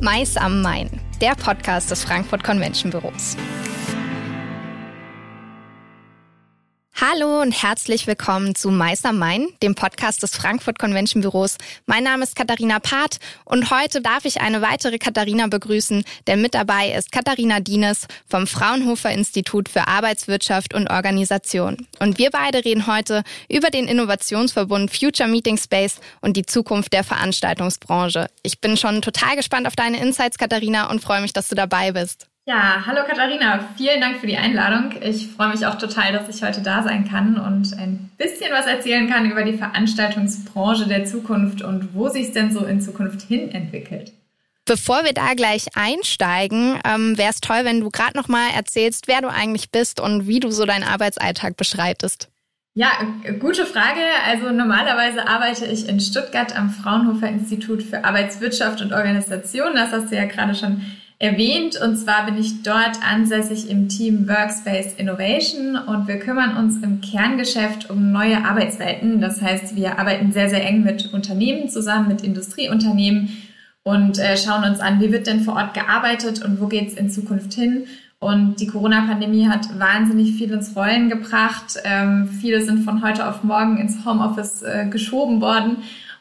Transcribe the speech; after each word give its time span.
Mais 0.00 0.36
am 0.36 0.62
Main, 0.62 0.88
der 1.20 1.34
Podcast 1.34 1.90
des 1.90 2.04
Frankfurt 2.04 2.44
Convention 2.44 2.90
Büros. 2.90 3.36
Hallo 7.00 7.40
und 7.42 7.52
herzlich 7.52 8.08
willkommen 8.08 8.56
zu 8.56 8.72
Meister 8.72 9.12
Main, 9.12 9.46
dem 9.62 9.76
Podcast 9.76 10.20
des 10.24 10.34
Frankfurt 10.34 10.80
Convention 10.80 11.22
Büros. 11.22 11.56
Mein 11.86 12.02
Name 12.02 12.24
ist 12.24 12.34
Katharina 12.34 12.80
Part 12.80 13.18
und 13.44 13.70
heute 13.70 14.00
darf 14.00 14.24
ich 14.24 14.40
eine 14.40 14.62
weitere 14.62 14.98
Katharina 14.98 15.46
begrüßen, 15.46 16.02
denn 16.26 16.42
mit 16.42 16.54
dabei 16.54 16.90
ist 16.90 17.12
Katharina 17.12 17.60
Dienes 17.60 18.08
vom 18.28 18.48
Fraunhofer 18.48 19.12
Institut 19.12 19.68
für 19.68 19.86
Arbeitswirtschaft 19.86 20.74
und 20.74 20.90
Organisation. 20.90 21.86
Und 22.00 22.18
wir 22.18 22.30
beide 22.32 22.64
reden 22.64 22.88
heute 22.88 23.22
über 23.48 23.70
den 23.70 23.86
Innovationsverbund 23.86 24.90
Future 24.90 25.28
Meeting 25.28 25.56
Space 25.56 26.00
und 26.20 26.36
die 26.36 26.46
Zukunft 26.46 26.92
der 26.92 27.04
Veranstaltungsbranche. 27.04 28.26
Ich 28.42 28.60
bin 28.60 28.76
schon 28.76 29.02
total 29.02 29.36
gespannt 29.36 29.68
auf 29.68 29.76
deine 29.76 30.00
Insights, 30.00 30.36
Katharina, 30.36 30.90
und 30.90 31.00
freue 31.00 31.20
mich, 31.20 31.32
dass 31.32 31.46
du 31.46 31.54
dabei 31.54 31.92
bist. 31.92 32.26
Ja, 32.48 32.82
hallo 32.86 33.02
Katharina, 33.06 33.60
vielen 33.76 34.00
Dank 34.00 34.20
für 34.20 34.26
die 34.26 34.38
Einladung. 34.38 34.94
Ich 35.02 35.26
freue 35.26 35.50
mich 35.50 35.66
auch 35.66 35.74
total, 35.74 36.14
dass 36.14 36.34
ich 36.34 36.42
heute 36.42 36.62
da 36.62 36.82
sein 36.82 37.06
kann 37.06 37.38
und 37.38 37.78
ein 37.78 38.10
bisschen 38.16 38.50
was 38.52 38.64
erzählen 38.64 39.06
kann 39.06 39.30
über 39.30 39.42
die 39.42 39.58
Veranstaltungsbranche 39.58 40.88
der 40.88 41.04
Zukunft 41.04 41.60
und 41.60 41.94
wo 41.94 42.08
sich 42.08 42.28
es 42.28 42.32
denn 42.32 42.50
so 42.50 42.64
in 42.64 42.80
Zukunft 42.80 43.20
hin 43.20 43.50
entwickelt. 43.50 44.14
Bevor 44.64 45.04
wir 45.04 45.12
da 45.12 45.34
gleich 45.34 45.66
einsteigen, 45.76 46.80
ähm, 46.86 47.18
wäre 47.18 47.32
es 47.32 47.42
toll, 47.42 47.64
wenn 47.64 47.80
du 47.82 47.90
gerade 47.90 48.16
noch 48.16 48.28
mal 48.28 48.48
erzählst, 48.56 49.08
wer 49.08 49.20
du 49.20 49.28
eigentlich 49.28 49.70
bist 49.70 50.00
und 50.00 50.26
wie 50.26 50.40
du 50.40 50.50
so 50.50 50.64
deinen 50.64 50.84
Arbeitsalltag 50.84 51.58
beschreitest. 51.58 52.30
Ja, 52.72 52.92
gute 53.40 53.66
Frage. 53.66 54.00
Also 54.26 54.52
normalerweise 54.52 55.28
arbeite 55.28 55.66
ich 55.66 55.86
in 55.86 56.00
Stuttgart 56.00 56.56
am 56.56 56.70
Fraunhofer 56.70 57.28
Institut 57.28 57.82
für 57.82 58.06
Arbeitswirtschaft 58.06 58.80
und 58.80 58.94
Organisation. 58.94 59.74
Das 59.74 59.92
hast 59.92 60.10
du 60.10 60.16
ja 60.16 60.24
gerade 60.24 60.54
schon 60.54 60.80
erwähnt. 61.18 61.80
Und 61.80 61.96
zwar 61.96 62.26
bin 62.26 62.38
ich 62.38 62.62
dort 62.62 62.98
ansässig 63.02 63.68
im 63.68 63.88
Team 63.88 64.28
Workspace 64.28 64.94
Innovation 64.96 65.76
und 65.76 66.06
wir 66.06 66.18
kümmern 66.18 66.56
uns 66.56 66.82
im 66.82 67.00
Kerngeschäft 67.00 67.90
um 67.90 68.12
neue 68.12 68.44
Arbeitswelten. 68.44 69.20
Das 69.20 69.42
heißt, 69.42 69.74
wir 69.74 69.98
arbeiten 69.98 70.32
sehr, 70.32 70.48
sehr 70.48 70.64
eng 70.64 70.84
mit 70.84 71.12
Unternehmen 71.12 71.68
zusammen, 71.68 72.08
mit 72.08 72.22
Industrieunternehmen 72.22 73.30
und 73.82 74.18
äh, 74.18 74.36
schauen 74.36 74.64
uns 74.64 74.80
an, 74.80 75.00
wie 75.00 75.10
wird 75.12 75.26
denn 75.26 75.40
vor 75.40 75.54
Ort 75.54 75.74
gearbeitet 75.74 76.44
und 76.44 76.60
wo 76.60 76.66
geht 76.66 76.88
es 76.88 76.94
in 76.94 77.10
Zukunft 77.10 77.54
hin. 77.54 77.86
Und 78.20 78.56
die 78.60 78.66
Corona-Pandemie 78.66 79.48
hat 79.48 79.78
wahnsinnig 79.78 80.34
viel 80.34 80.50
ins 80.52 80.74
Rollen 80.74 81.08
gebracht. 81.08 81.76
Ähm, 81.84 82.28
viele 82.28 82.64
sind 82.64 82.84
von 82.84 83.02
heute 83.02 83.28
auf 83.28 83.44
morgen 83.44 83.78
ins 83.78 84.04
Homeoffice 84.04 84.62
äh, 84.62 84.86
geschoben 84.90 85.40
worden. 85.40 85.78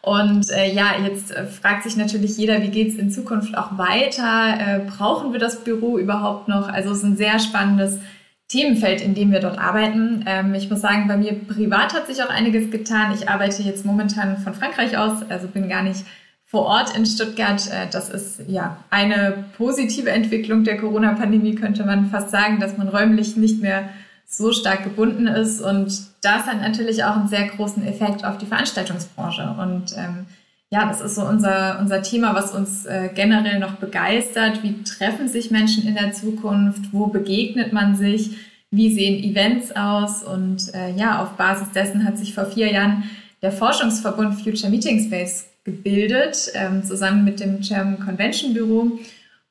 Und 0.08 0.50
äh, 0.52 0.73
ja, 0.73 0.94
jetzt 1.03 1.31
äh, 1.31 1.45
fragt 1.45 1.83
sich 1.83 1.97
natürlich 1.97 2.38
jeder, 2.38 2.61
wie 2.61 2.69
geht's 2.69 2.95
in 2.95 3.11
Zukunft 3.11 3.58
auch 3.58 3.77
weiter? 3.77 4.58
Äh, 4.58 4.80
brauchen 4.88 5.33
wir 5.33 5.39
das 5.39 5.66
Büro 5.66 5.97
überhaupt 5.97 6.47
noch? 6.47 6.69
Also 6.69 6.91
es 6.91 6.99
ist 6.99 7.03
ein 7.03 7.17
sehr 7.17 7.39
spannendes 7.39 7.99
Themenfeld, 8.47 9.02
in 9.02 9.16
dem 9.16 9.33
wir 9.33 9.41
dort 9.41 9.59
arbeiten. 9.59 10.23
Ähm, 10.25 10.53
ich 10.53 10.69
muss 10.69 10.80
sagen, 10.80 11.09
bei 11.09 11.17
mir 11.17 11.33
privat 11.33 11.94
hat 11.94 12.08
sich 12.08 12.23
auch 12.23 12.30
einiges 12.30 12.72
getan. 12.72 13.14
Ich 13.14 13.27
arbeite 13.27 13.61
jetzt 13.64 13.83
momentan 13.83 14.38
von 14.38 14.53
Frankreich 14.53 14.97
aus, 14.97 15.30
also 15.30 15.49
bin 15.49 15.67
gar 15.67 15.83
nicht 15.83 16.05
vor 16.45 16.61
Ort 16.61 16.95
in 16.95 17.05
Stuttgart. 17.05 17.67
Äh, 17.67 17.88
das 17.92 18.09
ist 18.09 18.39
ja 18.47 18.77
eine 18.89 19.44
positive 19.58 20.09
Entwicklung 20.09 20.64
der 20.64 20.77
Corona-Pandemie, 20.77 21.55
könnte 21.55 21.83
man 21.83 22.09
fast 22.09 22.31
sagen, 22.31 22.61
dass 22.61 22.77
man 22.77 22.88
räumlich 22.88 23.36
nicht 23.36 23.61
mehr 23.61 23.89
so 24.38 24.52
stark 24.52 24.83
gebunden 24.83 25.27
ist. 25.27 25.61
Und 25.61 25.88
das 26.21 26.45
hat 26.45 26.61
natürlich 26.61 27.03
auch 27.03 27.16
einen 27.16 27.27
sehr 27.27 27.47
großen 27.47 27.85
Effekt 27.85 28.23
auf 28.23 28.38
die 28.38 28.45
Veranstaltungsbranche. 28.45 29.55
Und 29.59 29.95
ähm, 29.97 30.25
ja, 30.69 30.85
das 30.85 31.02
ist 31.02 31.16
so 31.16 31.21
unser, 31.23 31.80
unser 31.80 32.02
Thema, 32.02 32.35
was 32.35 32.53
uns 32.53 32.85
äh, 32.85 33.09
generell 33.13 33.59
noch 33.59 33.75
begeistert. 33.75 34.63
Wie 34.63 34.83
treffen 34.83 35.27
sich 35.27 35.49
Menschen 35.49 35.88
in 35.88 35.95
der 35.95 36.11
Zukunft? 36.11 36.91
Wo 36.91 37.08
begegnet 37.08 37.73
man 37.73 37.95
sich? 37.95 38.38
Wie 38.69 38.93
sehen 38.93 39.23
Events 39.23 39.75
aus? 39.75 40.23
Und 40.23 40.73
äh, 40.73 40.92
ja, 40.92 41.23
auf 41.23 41.31
Basis 41.31 41.71
dessen 41.71 42.05
hat 42.05 42.17
sich 42.17 42.36
vor 42.36 42.45
vier 42.45 42.71
Jahren 42.71 43.04
der 43.42 43.52
Forschungsverbund 43.52 44.42
Future 44.42 44.69
Meeting 44.69 45.04
Space 45.04 45.48
gebildet, 45.64 46.52
ähm, 46.54 46.83
zusammen 46.83 47.23
mit 47.23 47.39
dem 47.39 47.61
German 47.61 47.99
Convention 47.99 48.54
Büro. 48.54 48.99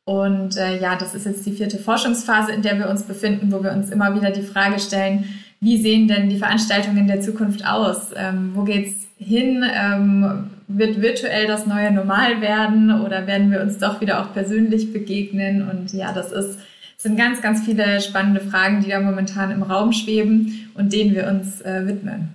Und 0.06 0.56
äh, 0.56 0.80
ja, 0.80 0.94
das 0.94 1.16
ist 1.16 1.26
jetzt 1.26 1.44
die 1.46 1.52
vierte 1.52 1.78
Forschungsphase, 1.78 2.52
in 2.52 2.62
der 2.62 2.78
wir 2.78 2.88
uns 2.88 3.02
befinden, 3.02 3.50
wo 3.50 3.62
wir 3.62 3.72
uns 3.72 3.90
immer 3.90 4.14
wieder 4.14 4.30
die 4.30 4.42
Frage 4.42 4.78
stellen, 4.78 5.24
wie 5.60 5.82
sehen 5.82 6.06
denn 6.06 6.28
die 6.28 6.38
Veranstaltungen 6.38 7.08
der 7.08 7.20
Zukunft 7.20 7.66
aus? 7.66 8.10
Ähm, 8.14 8.52
wo 8.54 8.62
geht's 8.62 9.08
hin? 9.18 9.64
Ähm, 9.68 10.50
wird 10.68 11.02
virtuell 11.02 11.48
das 11.48 11.66
neue 11.66 11.90
Normal 11.90 12.40
werden 12.40 13.00
oder 13.02 13.26
werden 13.26 13.50
wir 13.50 13.60
uns 13.60 13.78
doch 13.78 14.00
wieder 14.00 14.20
auch 14.22 14.32
persönlich 14.32 14.92
begegnen? 14.92 15.68
Und 15.68 15.92
ja, 15.92 16.12
das 16.12 16.30
ist, 16.30 16.60
sind 16.96 17.16
ganz, 17.16 17.42
ganz 17.42 17.64
viele 17.64 18.00
spannende 18.00 18.40
Fragen, 18.40 18.84
die 18.84 18.90
da 18.90 19.00
momentan 19.00 19.50
im 19.50 19.64
Raum 19.64 19.92
schweben 19.92 20.70
und 20.74 20.92
denen 20.92 21.16
wir 21.16 21.26
uns 21.26 21.60
äh, 21.62 21.84
widmen. 21.84 22.28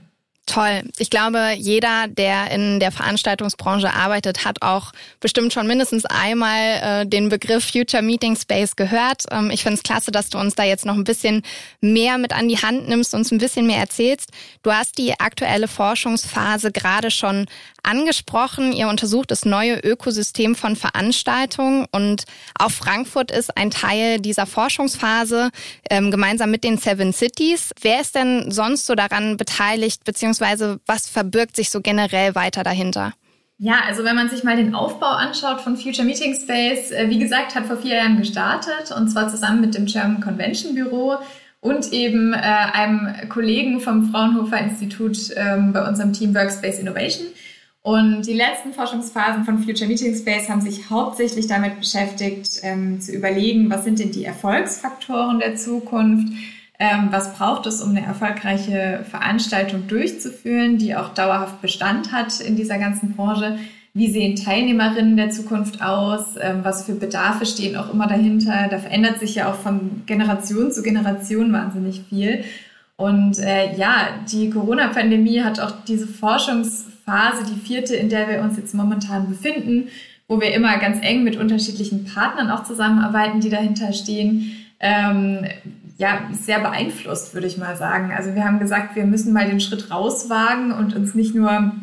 Toll. 0.47 0.83
Ich 0.97 1.09
glaube, 1.11 1.53
jeder, 1.55 2.07
der 2.07 2.49
in 2.51 2.79
der 2.79 2.91
Veranstaltungsbranche 2.91 3.93
arbeitet, 3.93 4.43
hat 4.43 4.61
auch 4.61 4.91
bestimmt 5.19 5.53
schon 5.53 5.67
mindestens 5.67 6.03
einmal 6.05 7.03
äh, 7.03 7.05
den 7.05 7.29
Begriff 7.29 7.71
Future 7.71 8.01
Meeting 8.01 8.35
Space 8.35 8.75
gehört. 8.75 9.23
Ähm, 9.29 9.51
ich 9.51 9.61
finde 9.61 9.77
es 9.77 9.83
klasse, 9.83 10.11
dass 10.11 10.29
du 10.29 10.39
uns 10.39 10.55
da 10.55 10.63
jetzt 10.63 10.85
noch 10.85 10.95
ein 10.95 11.03
bisschen 11.03 11.43
mehr 11.79 12.17
mit 12.17 12.33
an 12.33 12.49
die 12.49 12.57
Hand 12.57 12.89
nimmst, 12.89 13.13
uns 13.13 13.31
ein 13.31 13.37
bisschen 13.37 13.67
mehr 13.67 13.77
erzählst. 13.77 14.31
Du 14.63 14.71
hast 14.71 14.97
die 14.97 15.17
aktuelle 15.19 15.67
Forschungsphase 15.67 16.71
gerade 16.71 17.11
schon 17.11 17.45
angesprochen. 17.83 18.73
Ihr 18.73 18.87
untersucht 18.87 19.31
das 19.31 19.45
neue 19.45 19.79
Ökosystem 19.79 20.55
von 20.55 20.75
Veranstaltungen 20.75 21.85
und 21.91 22.23
auch 22.57 22.71
Frankfurt 22.71 23.31
ist 23.31 23.57
ein 23.57 23.71
Teil 23.71 24.19
dieser 24.19 24.45
Forschungsphase 24.45 25.49
ähm, 25.89 26.11
gemeinsam 26.11 26.51
mit 26.51 26.63
den 26.63 26.77
Seven 26.77 27.13
Cities. 27.13 27.71
Wer 27.81 28.01
ist 28.01 28.15
denn 28.15 28.51
sonst 28.51 28.85
so 28.85 28.95
daran 28.95 29.37
beteiligt, 29.37 30.03
beziehungsweise 30.03 30.79
was 30.85 31.07
verbirgt 31.07 31.55
sich 31.55 31.69
so 31.69 31.81
generell 31.81 32.35
weiter 32.35 32.63
dahinter? 32.63 33.13
Ja, 33.63 33.81
also 33.87 34.03
wenn 34.03 34.15
man 34.15 34.27
sich 34.27 34.43
mal 34.43 34.55
den 34.55 34.73
Aufbau 34.73 35.11
anschaut 35.11 35.61
von 35.61 35.77
Future 35.77 36.03
Meeting 36.03 36.33
Space, 36.33 36.91
äh, 36.91 37.09
wie 37.09 37.19
gesagt, 37.19 37.53
hat 37.53 37.67
vor 37.67 37.77
vier 37.77 37.97
Jahren 37.97 38.17
gestartet 38.17 38.91
und 38.95 39.09
zwar 39.09 39.29
zusammen 39.29 39.61
mit 39.61 39.75
dem 39.75 39.85
German 39.85 40.19
Convention 40.19 40.73
Büro 40.73 41.17
und 41.59 41.93
eben 41.93 42.33
äh, 42.33 42.37
einem 42.37 43.29
Kollegen 43.29 43.79
vom 43.79 44.09
Fraunhofer 44.11 44.57
Institut 44.57 45.17
ähm, 45.35 45.73
bei 45.73 45.87
unserem 45.87 46.11
Team 46.11 46.33
Workspace 46.33 46.79
Innovation. 46.79 47.27
Und 47.83 48.27
die 48.27 48.33
letzten 48.33 48.73
Forschungsphasen 48.73 49.43
von 49.43 49.57
Future 49.57 49.87
Meeting 49.87 50.15
Space 50.15 50.47
haben 50.49 50.61
sich 50.61 50.91
hauptsächlich 50.91 51.47
damit 51.47 51.79
beschäftigt, 51.79 52.59
ähm, 52.61 53.01
zu 53.01 53.11
überlegen, 53.11 53.71
was 53.71 53.83
sind 53.83 53.97
denn 53.97 54.11
die 54.11 54.23
Erfolgsfaktoren 54.23 55.39
der 55.39 55.55
Zukunft, 55.55 56.31
ähm, 56.77 57.07
was 57.09 57.33
braucht 57.33 57.65
es, 57.65 57.81
um 57.81 57.89
eine 57.89 58.05
erfolgreiche 58.05 59.03
Veranstaltung 59.09 59.87
durchzuführen, 59.87 60.77
die 60.77 60.95
auch 60.95 61.15
dauerhaft 61.15 61.61
Bestand 61.61 62.11
hat 62.11 62.39
in 62.39 62.55
dieser 62.55 62.77
ganzen 62.77 63.15
Branche. 63.15 63.57
Wie 63.95 64.11
sehen 64.11 64.35
Teilnehmerinnen 64.35 65.17
der 65.17 65.31
Zukunft 65.31 65.81
aus? 65.81 66.35
Ähm, 66.39 66.59
was 66.63 66.85
für 66.85 66.93
Bedarfe 66.93 67.47
stehen 67.47 67.75
auch 67.75 67.91
immer 67.91 68.07
dahinter? 68.07 68.67
Da 68.69 68.77
verändert 68.77 69.19
sich 69.19 69.35
ja 69.35 69.51
auch 69.51 69.55
von 69.55 70.03
Generation 70.05 70.71
zu 70.71 70.83
Generation 70.83 71.51
wahnsinnig 71.51 72.03
viel. 72.09 72.45
Und 73.01 73.39
äh, 73.39 73.75
ja, 73.77 74.09
die 74.31 74.51
Corona-Pandemie 74.51 75.41
hat 75.41 75.59
auch 75.59 75.71
diese 75.87 76.05
Forschungs 76.05 76.85
Phase, 77.03 77.43
die 77.43 77.59
vierte, 77.59 77.95
in 77.95 78.09
der 78.09 78.29
wir 78.29 78.41
uns 78.41 78.57
jetzt 78.57 78.75
momentan 78.75 79.27
befinden, 79.27 79.87
wo 80.27 80.39
wir 80.39 80.53
immer 80.53 80.77
ganz 80.77 80.99
eng 81.01 81.23
mit 81.23 81.35
unterschiedlichen 81.35 82.05
Partnern 82.05 82.51
auch 82.51 82.63
zusammenarbeiten, 82.63 83.39
die 83.39 83.49
dahinter 83.49 83.91
stehen, 83.91 84.51
ähm, 84.79 85.45
ja, 85.97 86.29
sehr 86.31 86.59
beeinflusst, 86.59 87.33
würde 87.33 87.47
ich 87.47 87.57
mal 87.57 87.75
sagen. 87.75 88.11
Also 88.15 88.35
wir 88.35 88.45
haben 88.45 88.59
gesagt, 88.59 88.95
wir 88.95 89.05
müssen 89.05 89.33
mal 89.33 89.49
den 89.49 89.59
Schritt 89.59 89.89
rauswagen 89.89 90.71
und 90.71 90.95
uns 90.95 91.15
nicht 91.15 91.33
nur 91.33 91.73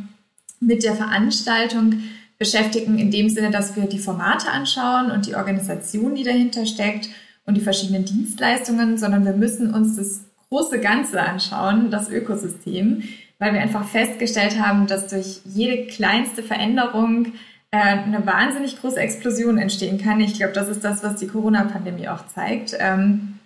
mit 0.61 0.85
der 0.85 0.95
Veranstaltung 0.95 1.95
beschäftigen, 2.39 2.97
in 2.97 3.11
dem 3.11 3.29
Sinne, 3.29 3.51
dass 3.51 3.75
wir 3.75 3.87
die 3.87 3.99
Formate 3.99 4.53
anschauen 4.53 5.11
und 5.11 5.27
die 5.27 5.35
Organisation, 5.35 6.15
die 6.15 6.23
dahinter 6.23 6.65
steckt 6.65 7.09
und 7.45 7.57
die 7.57 7.61
verschiedenen 7.61 8.05
Dienstleistungen, 8.05 8.99
sondern 8.99 9.25
wir 9.25 9.33
müssen 9.33 9.75
uns 9.75 9.97
das 9.97 10.28
große 10.51 10.81
Ganze 10.81 11.21
anschauen, 11.21 11.91
das 11.91 12.09
Ökosystem 12.09 13.03
weil 13.39 13.55
wir 13.55 13.61
einfach 13.61 13.87
festgestellt 13.87 14.61
haben, 14.61 14.87
dass 14.87 15.09
durch 15.09 15.41
jede 15.45 15.87
kleinste 15.87 16.43
Veränderung 16.43 17.27
äh, 17.71 17.79
eine 17.79 18.27
wahnsinnig 18.27 18.81
große 18.81 18.99
Explosion 18.99 19.59
entstehen 19.59 19.99
kann. 20.03 20.21
Ich 20.21 20.35
glaube, 20.35 20.53
das 20.53 20.69
ist 20.69 20.85
das, 20.85 21.03
was 21.03 21.17
die 21.17 21.29
Corona-Pandemie 21.29 22.09
auch 22.09 22.27
zeigt. 22.27 22.77
Ähm, 22.79 23.39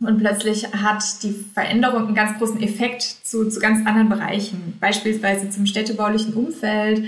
und 0.00 0.18
plötzlich 0.18 0.72
hat 0.72 1.22
die 1.22 1.34
Veränderung 1.52 2.06
einen 2.06 2.14
ganz 2.14 2.38
großen 2.38 2.62
Effekt 2.62 3.02
zu, 3.02 3.50
zu 3.50 3.60
ganz 3.60 3.86
anderen 3.86 4.08
Bereichen, 4.08 4.78
beispielsweise 4.80 5.50
zum 5.50 5.66
städtebaulichen 5.66 6.32
Umfeld. 6.34 7.04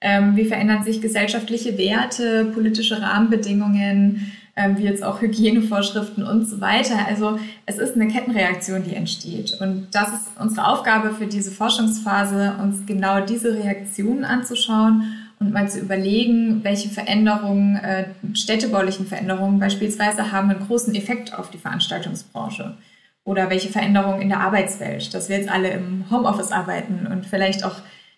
Ähm, 0.00 0.34
wie 0.34 0.46
verändern 0.46 0.82
sich 0.82 1.00
gesellschaftliche 1.00 1.78
Werte, 1.78 2.46
politische 2.46 3.00
Rahmenbedingungen? 3.00 4.32
Ähm, 4.54 4.76
wie 4.76 4.84
jetzt 4.84 5.02
auch 5.02 5.20
Hygienevorschriften 5.20 6.24
und 6.24 6.46
so 6.46 6.60
weiter. 6.60 7.06
Also 7.08 7.38
es 7.64 7.78
ist 7.78 7.94
eine 7.94 8.08
Kettenreaktion, 8.08 8.82
die 8.84 8.94
entsteht. 8.94 9.58
Und 9.60 9.88
das 9.92 10.08
ist 10.08 10.28
unsere 10.38 10.66
Aufgabe 10.66 11.14
für 11.14 11.26
diese 11.26 11.50
Forschungsphase, 11.50 12.54
uns 12.60 12.84
genau 12.86 13.24
diese 13.24 13.54
Reaktionen 13.54 14.24
anzuschauen 14.24 15.14
und 15.40 15.52
mal 15.52 15.68
zu 15.68 15.80
überlegen, 15.80 16.62
welche 16.62 16.88
Veränderungen, 16.88 17.76
äh, 17.76 18.06
städtebaulichen 18.34 19.06
Veränderungen 19.06 19.58
beispielsweise 19.58 20.30
haben 20.32 20.50
einen 20.50 20.66
großen 20.66 20.94
Effekt 20.94 21.36
auf 21.36 21.50
die 21.50 21.58
Veranstaltungsbranche 21.58 22.76
oder 23.24 23.50
welche 23.50 23.68
Veränderungen 23.68 24.20
in 24.20 24.28
der 24.28 24.40
Arbeitswelt, 24.40 25.14
dass 25.14 25.28
wir 25.28 25.38
jetzt 25.38 25.50
alle 25.50 25.70
im 25.70 26.04
Homeoffice 26.10 26.52
arbeiten 26.52 27.06
und 27.10 27.26
vielleicht 27.26 27.64
auch 27.64 27.76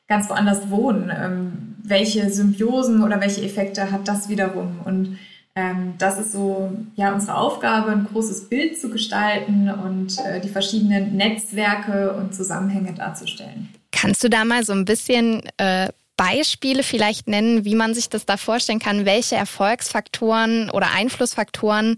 ganz 0.09 0.29
woanders 0.29 0.69
wohnen. 0.71 1.13
Ähm, 1.15 1.77
welche 1.83 2.29
Symbiosen 2.31 3.03
oder 3.03 3.21
welche 3.21 3.43
Effekte 3.43 3.91
hat 3.91 4.09
das 4.09 4.29
wiederum? 4.29 4.81
Und 4.85 5.19
ähm, 5.57 5.95
das 5.99 6.19
ist 6.19 6.33
so 6.33 6.73
ja 6.97 7.13
unsere 7.13 7.37
Aufgabe, 7.37 7.93
ein 7.93 8.07
großes 8.11 8.49
Bild 8.49 8.81
zu 8.81 8.91
gestalten 8.91 9.71
und 9.71 10.19
äh, 10.19 10.41
die 10.41 10.49
verschiedenen 10.49 11.17
Netzwerke 11.17 12.13
und 12.15 12.35
Zusammenhänge 12.35 12.93
darzustellen. 12.93 13.69
Kannst 13.93 14.25
du 14.25 14.29
da 14.29 14.45
mal 14.45 14.65
so 14.65 14.73
ein 14.73 14.85
bisschen 14.85 15.43
äh, 15.59 15.89
Beispiele 16.17 16.83
vielleicht 16.83 17.29
nennen, 17.29 17.65
wie 17.65 17.75
man 17.75 17.95
sich 17.95 18.09
das 18.09 18.27
da 18.27 18.37
vorstellen 18.37 18.79
kann, 18.79 19.05
welche 19.05 19.37
Erfolgsfaktoren 19.37 20.71
oder 20.71 20.91
Einflussfaktoren 20.93 21.97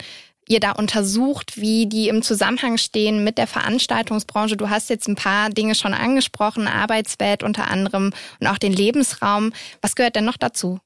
ihr 0.48 0.60
da 0.60 0.72
untersucht, 0.72 1.60
wie 1.60 1.86
die 1.86 2.08
im 2.08 2.22
Zusammenhang 2.22 2.78
stehen 2.78 3.24
mit 3.24 3.36
der 3.36 3.46
Veranstaltungsbranche. 3.46 4.56
Du 4.56 4.70
hast 4.70 4.90
jetzt 4.90 5.08
ein 5.08 5.16
paar 5.16 5.50
Dinge 5.50 5.74
schon 5.74 5.92
angesprochen, 5.92 6.68
Arbeitswelt 6.68 7.42
unter 7.42 7.68
anderem 7.68 8.12
und 8.40 8.46
auch 8.46 8.58
den 8.58 8.72
Lebensraum. 8.72 9.52
Was 9.80 9.96
gehört 9.96 10.14
denn 10.14 10.24
noch 10.24 10.36
dazu? 10.36 10.78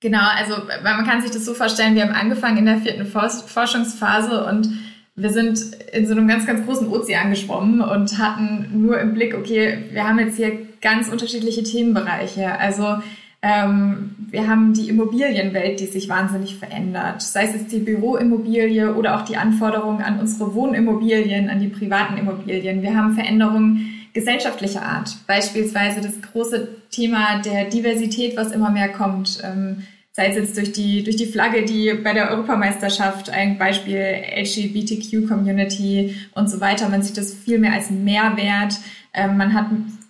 Genau, 0.00 0.22
also 0.22 0.62
man 0.84 1.04
kann 1.04 1.22
sich 1.22 1.32
das 1.32 1.44
so 1.44 1.54
vorstellen, 1.54 1.96
wir 1.96 2.02
haben 2.02 2.14
angefangen 2.14 2.58
in 2.58 2.66
der 2.66 2.78
vierten 2.78 3.04
Forschungsphase 3.04 4.44
und 4.46 4.68
wir 5.16 5.30
sind 5.30 5.58
in 5.92 6.06
so 6.06 6.12
einem 6.12 6.28
ganz, 6.28 6.46
ganz 6.46 6.64
großen 6.64 6.88
Ozean 6.88 7.30
geschwommen 7.30 7.80
und 7.80 8.18
hatten 8.18 8.80
nur 8.80 9.00
im 9.00 9.14
Blick, 9.14 9.34
okay, 9.34 9.86
wir 9.90 10.06
haben 10.06 10.20
jetzt 10.20 10.36
hier 10.36 10.52
ganz 10.80 11.08
unterschiedliche 11.08 11.64
Themenbereiche. 11.64 12.56
Also 12.60 12.98
ähm, 13.42 14.14
wir 14.30 14.46
haben 14.46 14.74
die 14.74 14.88
Immobilienwelt, 14.88 15.80
die 15.80 15.86
sich 15.86 16.08
wahnsinnig 16.08 16.56
verändert. 16.56 17.20
Sei 17.20 17.44
es 17.44 17.54
jetzt 17.54 17.72
die 17.72 17.80
Büroimmobilie 17.80 18.94
oder 18.94 19.16
auch 19.16 19.24
die 19.24 19.36
Anforderungen 19.36 20.02
an 20.02 20.20
unsere 20.20 20.54
Wohnimmobilien, 20.54 21.50
an 21.50 21.58
die 21.58 21.68
privaten 21.68 22.16
Immobilien. 22.16 22.82
Wir 22.82 22.96
haben 22.96 23.14
Veränderungen 23.14 23.97
gesellschaftlicher 24.18 24.82
Art. 24.82 25.16
Beispielsweise 25.28 26.00
das 26.00 26.20
große 26.20 26.68
Thema 26.90 27.40
der 27.40 27.66
Diversität, 27.66 28.36
was 28.36 28.50
immer 28.50 28.70
mehr 28.70 28.88
kommt. 28.88 29.38
Ähm, 29.44 29.84
sei 30.12 30.30
es 30.30 30.36
jetzt 30.36 30.56
durch 30.56 30.72
die, 30.72 31.04
durch 31.04 31.14
die 31.14 31.26
Flagge, 31.26 31.64
die 31.64 31.92
bei 32.02 32.12
der 32.12 32.32
Europameisterschaft 32.32 33.30
ein 33.30 33.58
Beispiel 33.58 34.02
LGBTQ-Community 34.36 36.16
und 36.34 36.50
so 36.50 36.60
weiter. 36.60 36.88
Man 36.88 37.02
sieht 37.02 37.16
das 37.16 37.32
viel 37.32 37.60
mehr 37.60 37.74
als 37.74 37.90
Mehrwert. 37.90 38.74
Ähm, 39.14 39.36
man 39.36 39.54
hat 39.54 39.66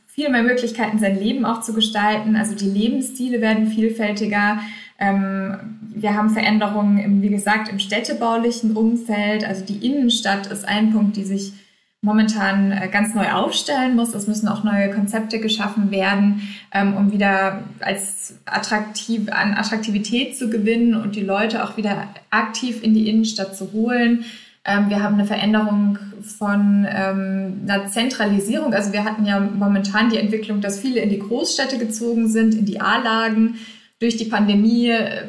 viel 0.07 0.31
mehr 0.31 0.43
Möglichkeiten, 0.43 0.99
sein 0.99 1.21
Leben 1.21 1.45
auch 1.45 1.61
zu 1.61 1.75
gestalten. 1.75 2.35
Also 2.35 2.55
die 2.55 2.71
Lebensstile 2.71 3.43
werden 3.43 3.67
vielfältiger. 3.67 4.61
Ähm, 4.99 5.79
wir 5.95 6.15
haben 6.15 6.31
Veränderungen, 6.31 6.99
im, 6.99 7.21
wie 7.21 7.29
gesagt, 7.29 7.69
im 7.69 7.79
städtebaulichen 7.79 8.75
Umfeld. 8.75 9.45
Also 9.47 9.67
die 9.67 9.87
Innenstadt 9.87 10.47
ist 10.47 10.67
ein 10.67 10.93
Punkt, 10.95 11.19
die 11.19 11.25
sich 11.25 11.53
momentan 12.01 12.71
äh, 12.71 12.89
ganz 12.89 13.15
neu 13.15 13.31
aufstellen 13.33 13.97
muss. 13.97 14.15
Es 14.15 14.29
müssen 14.29 14.49
auch 14.49 14.63
neue 14.63 14.91
Konzepte 14.91 15.41
geschaffen 15.41 15.91
werden, 15.91 16.43
ähm, 16.73 16.97
um 16.97 17.13
wieder 17.13 17.65
als 17.81 18.37
attraktiv, 18.45 19.31
an 19.31 19.55
Attraktivität 19.55 20.37
zu 20.37 20.49
gewinnen 20.49 20.95
und 20.95 21.17
die 21.17 21.25
Leute 21.25 21.65
auch 21.65 21.77
wieder 21.77 22.09
aktiv 22.31 22.83
in 22.83 22.95
die 22.95 23.09
Innenstadt 23.09 23.57
zu 23.57 23.73
holen. 23.73 24.25
Ähm, 24.65 24.91
wir 24.91 25.03
haben 25.03 25.15
eine 25.15 25.25
Veränderung 25.25 25.99
von 26.23 26.87
ähm, 26.89 27.63
einer 27.67 27.87
Zentralisierung. 27.89 28.75
Also 28.75 28.93
wir 28.93 29.05
hatten 29.05 29.25
ja 29.25 29.41
momentan 29.41 30.11
die 30.11 30.19
Entwicklung, 30.19 30.61
dass 30.61 30.79
viele 30.79 31.01
in 31.01 31.11
die 31.11 31.19
Großstädte 31.19 31.79
gezogen 31.79 32.29
sind, 32.29 32.55
in 32.55 32.65
die 32.65 32.81
A-Lagen. 32.81 33.57
Durch 34.01 34.17
die 34.17 34.27
Pandemie 34.27 34.91
äh, 34.91 35.25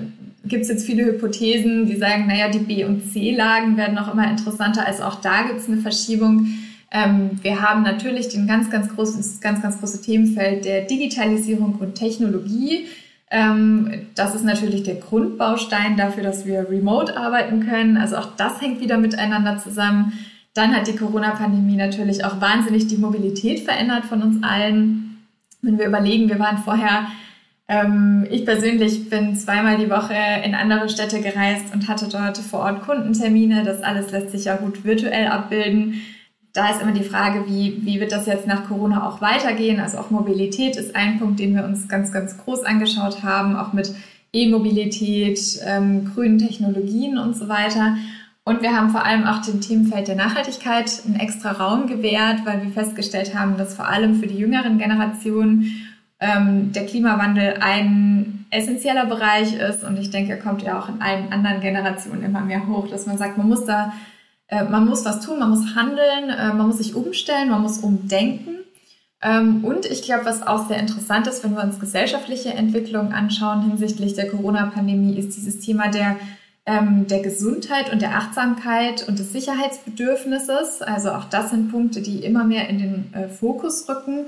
gibt 0.45 0.63
es 0.63 0.69
jetzt 0.69 0.85
viele 0.85 1.05
Hypothesen, 1.05 1.85
die 1.85 1.95
sagen, 1.95 2.27
naja, 2.27 2.49
die 2.49 2.59
B- 2.59 2.85
und 2.85 3.11
C-Lagen 3.11 3.77
werden 3.77 3.97
auch 3.97 4.11
immer 4.11 4.29
interessanter. 4.29 4.85
Also 4.85 5.03
auch 5.03 5.21
da 5.21 5.43
gibt 5.43 5.59
es 5.59 5.67
eine 5.67 5.77
Verschiebung. 5.77 6.47
Ähm, 6.91 7.31
wir 7.41 7.61
haben 7.61 7.83
natürlich 7.83 8.29
den 8.29 8.47
ganz, 8.47 8.69
ganz 8.69 8.89
großen, 8.93 9.41
ganz, 9.41 9.61
ganz 9.61 9.79
große 9.79 10.01
Themenfeld 10.01 10.65
der 10.65 10.81
Digitalisierung 10.81 11.75
und 11.75 11.95
Technologie. 11.95 12.87
Ähm, 13.31 14.07
das 14.15 14.33
ist 14.33 14.43
natürlich 14.43 14.83
der 14.83 14.95
Grundbaustein 14.95 15.97
dafür, 15.97 16.23
dass 16.23 16.45
wir 16.45 16.67
remote 16.69 17.15
arbeiten 17.15 17.65
können. 17.67 17.97
Also 17.97 18.17
auch 18.17 18.35
das 18.37 18.61
hängt 18.61 18.81
wieder 18.81 18.97
miteinander 18.97 19.57
zusammen. 19.59 20.13
Dann 20.55 20.75
hat 20.75 20.87
die 20.87 20.95
Corona-Pandemie 20.95 21.75
natürlich 21.75 22.25
auch 22.25 22.41
wahnsinnig 22.41 22.87
die 22.87 22.97
Mobilität 22.97 23.59
verändert 23.59 24.05
von 24.05 24.23
uns 24.23 24.43
allen. 24.43 25.17
Wenn 25.61 25.77
wir 25.77 25.85
überlegen, 25.85 26.27
wir 26.27 26.39
waren 26.39 26.57
vorher 26.57 27.07
ähm, 27.69 28.25
ich 28.31 28.45
persönlich 28.45 29.11
bin 29.11 29.35
zweimal 29.35 29.77
die 29.77 29.91
Woche 29.91 30.15
in 30.43 30.55
andere 30.55 30.89
Städte 30.89 31.21
gereist 31.21 31.71
und 31.71 31.87
hatte 31.87 32.07
dort 32.09 32.39
vor 32.39 32.61
Ort 32.61 32.81
Kundentermine. 32.81 33.63
Das 33.63 33.83
alles 33.83 34.11
lässt 34.11 34.31
sich 34.31 34.45
ja 34.45 34.55
gut 34.55 34.83
virtuell 34.83 35.27
abbilden. 35.27 36.01
Da 36.51 36.71
ist 36.71 36.81
immer 36.81 36.93
die 36.93 37.03
Frage, 37.03 37.45
wie, 37.47 37.77
wie 37.85 37.99
wird 37.99 38.11
das 38.11 38.25
jetzt 38.25 38.47
nach 38.47 38.67
Corona 38.67 39.07
auch 39.07 39.21
weitergehen? 39.21 39.79
Also 39.79 39.99
auch 39.99 40.09
Mobilität 40.09 40.77
ist 40.77 40.95
ein 40.95 41.19
Punkt, 41.19 41.39
den 41.39 41.53
wir 41.53 41.63
uns 41.63 41.87
ganz, 41.87 42.11
ganz 42.11 42.39
groß 42.39 42.63
angeschaut 42.63 43.21
haben, 43.21 43.55
auch 43.55 43.71
mit 43.71 43.93
E-Mobilität, 44.33 45.39
ähm, 45.63 46.11
grünen 46.11 46.39
Technologien 46.39 47.19
und 47.19 47.35
so 47.35 47.49
weiter. 47.49 47.97
Und 48.45 48.63
wir 48.63 48.75
haben 48.75 48.89
vor 48.89 49.05
allem 49.05 49.25
auch 49.25 49.43
dem 49.43 49.61
Themenfeld 49.61 50.07
der 50.07 50.15
Nachhaltigkeit 50.15 50.91
einen 51.05 51.19
extra 51.19 51.51
Raum 51.51 51.85
gewährt, 51.85 52.39
weil 52.45 52.63
wir 52.63 52.71
festgestellt 52.71 53.35
haben, 53.35 53.57
dass 53.57 53.75
vor 53.75 53.87
allem 53.87 54.19
für 54.19 54.25
die 54.25 54.37
jüngeren 54.37 54.79
Generationen 54.79 55.88
ähm, 56.19 56.71
der 56.73 56.85
Klimawandel 56.85 57.55
ein 57.61 58.45
essentieller 58.51 59.05
Bereich 59.05 59.53
ist. 59.53 59.83
Und 59.83 59.97
ich 59.97 60.09
denke, 60.09 60.31
er 60.31 60.39
kommt 60.39 60.61
ja 60.61 60.79
auch 60.79 60.89
in 60.89 61.01
allen 61.01 61.31
anderen 61.31 61.61
Generationen 61.61 62.23
immer 62.23 62.41
mehr 62.41 62.67
hoch, 62.67 62.87
dass 62.87 63.05
man 63.05 63.17
sagt, 63.17 63.37
man 63.37 63.47
muss 63.47 63.65
da, 63.65 63.93
äh, 64.47 64.63
man 64.63 64.85
muss 64.87 65.05
was 65.05 65.25
tun, 65.25 65.39
man 65.39 65.49
muss 65.49 65.75
handeln, 65.75 66.29
äh, 66.29 66.53
man 66.53 66.67
muss 66.67 66.77
sich 66.77 66.95
umstellen, 66.95 67.49
man 67.49 67.61
muss 67.61 67.79
umdenken. 67.79 68.55
Ähm, 69.21 69.63
und 69.63 69.85
ich 69.85 70.01
glaube, 70.01 70.25
was 70.25 70.45
auch 70.45 70.67
sehr 70.67 70.79
interessant 70.79 71.27
ist, 71.27 71.43
wenn 71.43 71.55
wir 71.55 71.63
uns 71.63 71.79
gesellschaftliche 71.79 72.53
Entwicklungen 72.53 73.13
anschauen 73.13 73.63
hinsichtlich 73.63 74.13
der 74.13 74.29
Corona-Pandemie, 74.29 75.17
ist 75.17 75.35
dieses 75.35 75.59
Thema 75.59 75.89
der 75.89 76.17
ähm, 76.65 77.07
der 77.07 77.21
Gesundheit 77.21 77.91
und 77.91 78.01
der 78.01 78.15
Achtsamkeit 78.15 79.07
und 79.07 79.17
des 79.17 79.33
Sicherheitsbedürfnisses. 79.33 80.83
Also 80.83 81.11
auch 81.11 81.25
das 81.25 81.49
sind 81.49 81.71
Punkte, 81.71 82.01
die 82.01 82.23
immer 82.23 82.43
mehr 82.43 82.69
in 82.69 82.77
den 82.77 83.13
äh, 83.13 83.27
Fokus 83.27 83.89
rücken 83.89 84.27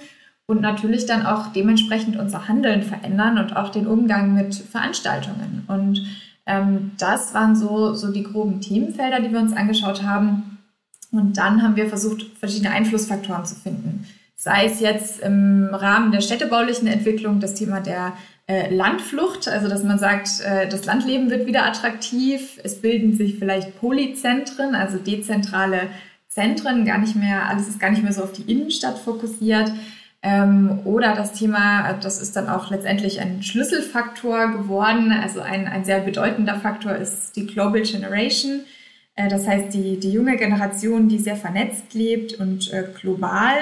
und 0.51 0.62
natürlich 0.62 1.06
dann 1.06 1.25
auch 1.25 1.48
dementsprechend 1.48 2.18
unser 2.18 2.48
Handeln 2.48 2.83
verändern 2.83 3.38
und 3.38 3.56
auch 3.56 3.69
den 3.69 3.88
Umgang 3.88 4.33
mit 4.33 4.53
Veranstaltungen. 4.53 5.63
Und 5.68 6.01
ähm, 6.45 6.92
das 6.98 7.33
waren 7.33 7.56
so, 7.56 7.94
so 7.94 8.11
die 8.11 8.23
groben 8.23 8.59
Themenfelder, 8.59 9.21
die 9.21 9.31
wir 9.31 9.40
uns 9.40 9.54
angeschaut 9.54 10.04
haben. 10.04 10.59
Und 11.11 11.37
dann 11.37 11.64
haben 11.64 11.76
wir 11.76 11.87
versucht, 11.87 12.26
verschiedene 12.37 12.71
Einflussfaktoren 12.71 13.45
zu 13.45 13.56
finden. 13.56 14.06
Sei 14.35 14.66
es 14.66 14.80
jetzt 14.80 15.21
im 15.21 15.69
Rahmen 15.71 16.11
der 16.11 16.21
städtebaulichen 16.21 16.87
Entwicklung 16.87 17.40
das 17.40 17.54
Thema 17.54 17.80
der 17.80 18.14
äh, 18.47 18.73
Landflucht, 18.73 19.47
also 19.47 19.69
dass 19.69 19.83
man 19.83 19.99
sagt, 19.99 20.42
äh, 20.42 20.68
das 20.68 20.85
Landleben 20.85 21.30
wird 21.30 21.47
wieder 21.47 21.66
attraktiv, 21.66 22.59
es 22.64 22.81
bilden 22.81 23.16
sich 23.16 23.37
vielleicht 23.37 23.80
Polyzentren, 23.80 24.76
also 24.76 24.97
dezentrale 24.97 25.87
Zentren, 26.28 26.85
gar 26.85 26.97
nicht 26.97 27.16
mehr, 27.16 27.47
alles 27.47 27.68
ist 27.68 27.80
gar 27.80 27.92
nicht 27.92 28.04
mehr 28.04 28.14
so 28.14 28.23
auf 28.23 28.33
die 28.33 28.52
Innenstadt 28.52 28.97
fokussiert. 28.97 29.71
Ähm, 30.23 30.81
oder 30.85 31.16
das 31.16 31.33
Thema, 31.33 31.94
das 31.94 32.21
ist 32.21 32.35
dann 32.35 32.47
auch 32.47 32.69
letztendlich 32.69 33.19
ein 33.19 33.42
Schlüsselfaktor 33.42 34.51
geworden, 34.51 35.11
also 35.11 35.42
ein, 35.42 35.68
ein 35.68 35.83
sehr 35.83 35.99
bedeutender 35.99 36.59
Faktor 36.59 36.95
ist 36.95 37.35
die 37.35 37.47
Global 37.47 37.81
Generation. 37.81 38.61
Äh, 39.16 39.30
das 39.30 39.47
heißt, 39.47 39.73
die, 39.73 39.99
die 39.99 40.11
junge 40.11 40.37
Generation, 40.37 41.09
die 41.09 41.18
sehr 41.18 41.35
vernetzt 41.35 41.94
lebt 41.94 42.33
und 42.40 42.71
äh, 42.71 42.83
global. 43.01 43.56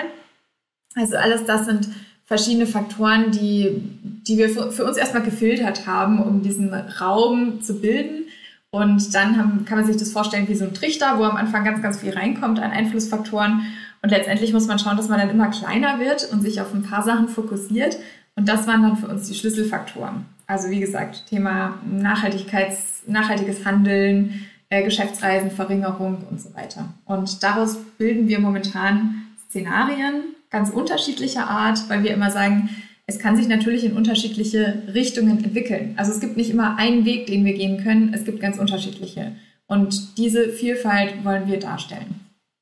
Also 0.95 1.15
alles 1.15 1.45
das 1.45 1.65
sind 1.65 1.87
verschiedene 2.25 2.67
Faktoren, 2.67 3.31
die, 3.31 3.81
die 4.27 4.37
wir 4.37 4.49
für, 4.49 4.71
für 4.71 4.85
uns 4.85 4.97
erstmal 4.97 5.23
gefiltert 5.23 5.87
haben, 5.87 6.21
um 6.21 6.43
diesen 6.43 6.73
Raum 6.73 7.61
zu 7.61 7.81
bilden. 7.81 8.25
Und 8.71 9.15
dann 9.15 9.37
haben, 9.37 9.65
kann 9.65 9.79
man 9.79 9.87
sich 9.87 9.97
das 9.97 10.11
vorstellen 10.11 10.47
wie 10.47 10.55
so 10.55 10.65
ein 10.65 10.73
Trichter, 10.73 11.17
wo 11.17 11.23
am 11.23 11.35
Anfang 11.35 11.63
ganz, 11.63 11.81
ganz 11.81 11.99
viel 11.99 12.13
reinkommt 12.13 12.59
an 12.59 12.71
Einflussfaktoren. 12.71 13.63
Und 14.01 14.09
letztendlich 14.09 14.53
muss 14.53 14.67
man 14.67 14.79
schauen, 14.79 14.97
dass 14.97 15.09
man 15.09 15.19
dann 15.19 15.29
immer 15.29 15.47
kleiner 15.47 15.99
wird 15.99 16.31
und 16.31 16.41
sich 16.41 16.61
auf 16.61 16.73
ein 16.73 16.83
paar 16.83 17.03
Sachen 17.03 17.27
fokussiert. 17.27 17.97
Und 18.35 18.47
das 18.47 18.67
waren 18.67 18.83
dann 18.83 18.97
für 18.97 19.07
uns 19.07 19.27
die 19.27 19.33
Schlüsselfaktoren. 19.33 20.25
Also 20.45 20.69
wie 20.69 20.79
gesagt, 20.79 21.25
Thema 21.27 21.79
Nachhaltigkeits, 21.85 23.03
nachhaltiges 23.07 23.65
Handeln, 23.65 24.45
äh, 24.69 24.83
Geschäftsreisen, 24.83 25.51
Verringerung 25.51 26.25
und 26.29 26.39
so 26.39 26.53
weiter. 26.53 26.89
Und 27.05 27.43
daraus 27.43 27.77
bilden 27.97 28.27
wir 28.27 28.39
momentan 28.39 29.23
Szenarien 29.49 30.35
ganz 30.49 30.69
unterschiedlicher 30.69 31.47
Art, 31.47 31.89
weil 31.89 32.03
wir 32.03 32.13
immer 32.13 32.31
sagen, 32.31 32.69
es 33.09 33.17
kann 33.17 33.35
sich 33.35 33.47
natürlich 33.47 33.83
in 33.83 33.93
unterschiedliche 33.93 34.83
Richtungen 34.93 35.43
entwickeln. 35.43 35.95
Also 35.97 36.11
es 36.11 36.19
gibt 36.19 36.37
nicht 36.37 36.51
immer 36.51 36.77
einen 36.77 37.05
Weg, 37.05 37.25
den 37.25 37.43
wir 37.43 37.53
gehen 37.53 37.83
können, 37.83 38.13
es 38.13 38.23
gibt 38.23 38.39
ganz 38.39 38.59
unterschiedliche. 38.59 39.31
Und 39.65 40.17
diese 40.19 40.49
Vielfalt 40.49 41.25
wollen 41.25 41.47
wir 41.47 41.59
darstellen. 41.59 42.21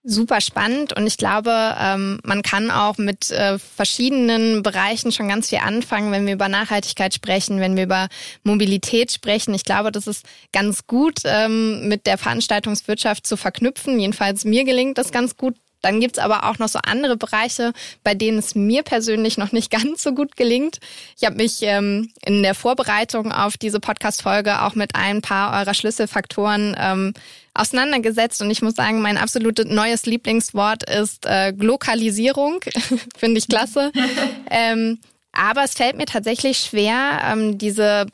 super 0.10 0.40
spannend 0.40 0.94
und 0.94 1.06
ich 1.06 1.18
glaube, 1.18 1.52
ähm, 1.78 2.22
man 2.24 2.44
kann 2.44 2.72
auch 2.72 2.98
mit 2.98 3.30
äh, 3.30 3.60
verschiedenen 3.60 4.64
Bereichen 4.64 5.12
schon 5.12 5.28
ganz 5.28 5.50
viel 5.50 5.58
anfangen, 5.58 6.14
wenn 6.14 6.26
wir 6.26 6.34
über 6.34 6.48
Nachhaltigkeit 6.48 7.14
sprechen, 7.14 7.60
wenn 7.60 7.76
wir 7.76 7.84
über 7.84 8.08
Mobilität 8.44 9.12
sprechen. 9.12 9.54
Ich 9.54 9.66
glaube, 9.66 9.92
das 9.92 10.08
ist 10.08 10.26
ganz 10.54 10.88
gut 10.88 11.20
ähm, 11.26 11.90
mit 11.90 12.06
der 12.06 12.18
Veranstaltungswirtschaft 12.18 13.28
zu 13.28 13.36
verknüpfen. 13.36 14.00
Jedenfalls 14.00 14.46
mir 14.46 14.64
gelingt 14.64 14.98
das 14.98 15.12
ganz 15.12 15.36
gut, 15.36 15.56
dann 15.88 16.02
gibt's 16.02 16.20
aber 16.20 16.44
auch 16.44 16.60
noch 16.60 16.68
so 16.68 16.80
andere 16.86 17.16
Bereiche, 17.16 17.72
bei 18.04 18.14
denen 18.14 18.40
es 18.40 18.56
mir 18.56 18.84
persönlich 18.84 19.38
noch 19.38 19.54
nicht 19.54 19.72
ganz 19.78 20.04
so 20.04 20.14
gut 20.14 20.36
gelingt. 20.36 20.80
Ich 21.18 21.26
habe 21.26 21.38
mich 21.38 21.60
ähm, 21.62 22.12
in 22.26 22.44
der 22.44 22.56
Vorbereitung 22.56 23.32
auf 23.32 23.58
diese 23.58 23.80
Podcast-Folge 23.80 24.64
auch 24.64 24.76
mit 24.76 24.96
ein 24.96 25.22
paar 25.22 25.60
eurer 25.60 25.74
Schlüsselfaktoren 25.74 26.76
ähm, 26.78 27.14
auseinandergesetzt 27.54 28.42
und 28.42 28.52
ich 28.52 28.62
muss 28.62 28.76
sagen, 28.76 29.02
mein 29.02 29.18
absolutes 29.18 29.66
neues 29.66 30.06
Lieblingswort 30.06 30.88
ist 30.90 31.26
äh, 31.26 31.54
Glokalisierung. 31.54 32.60
Finde 33.18 33.40
ich 33.40 33.48
klasse. 33.48 33.92
ähm, 34.52 35.00
aber 35.32 35.64
es 35.64 35.74
fällt 35.74 35.98
mir 35.98 36.06
tatsächlich 36.06 36.58
schwer, 36.58 37.22
ähm, 37.24 37.58
diese 37.58 38.08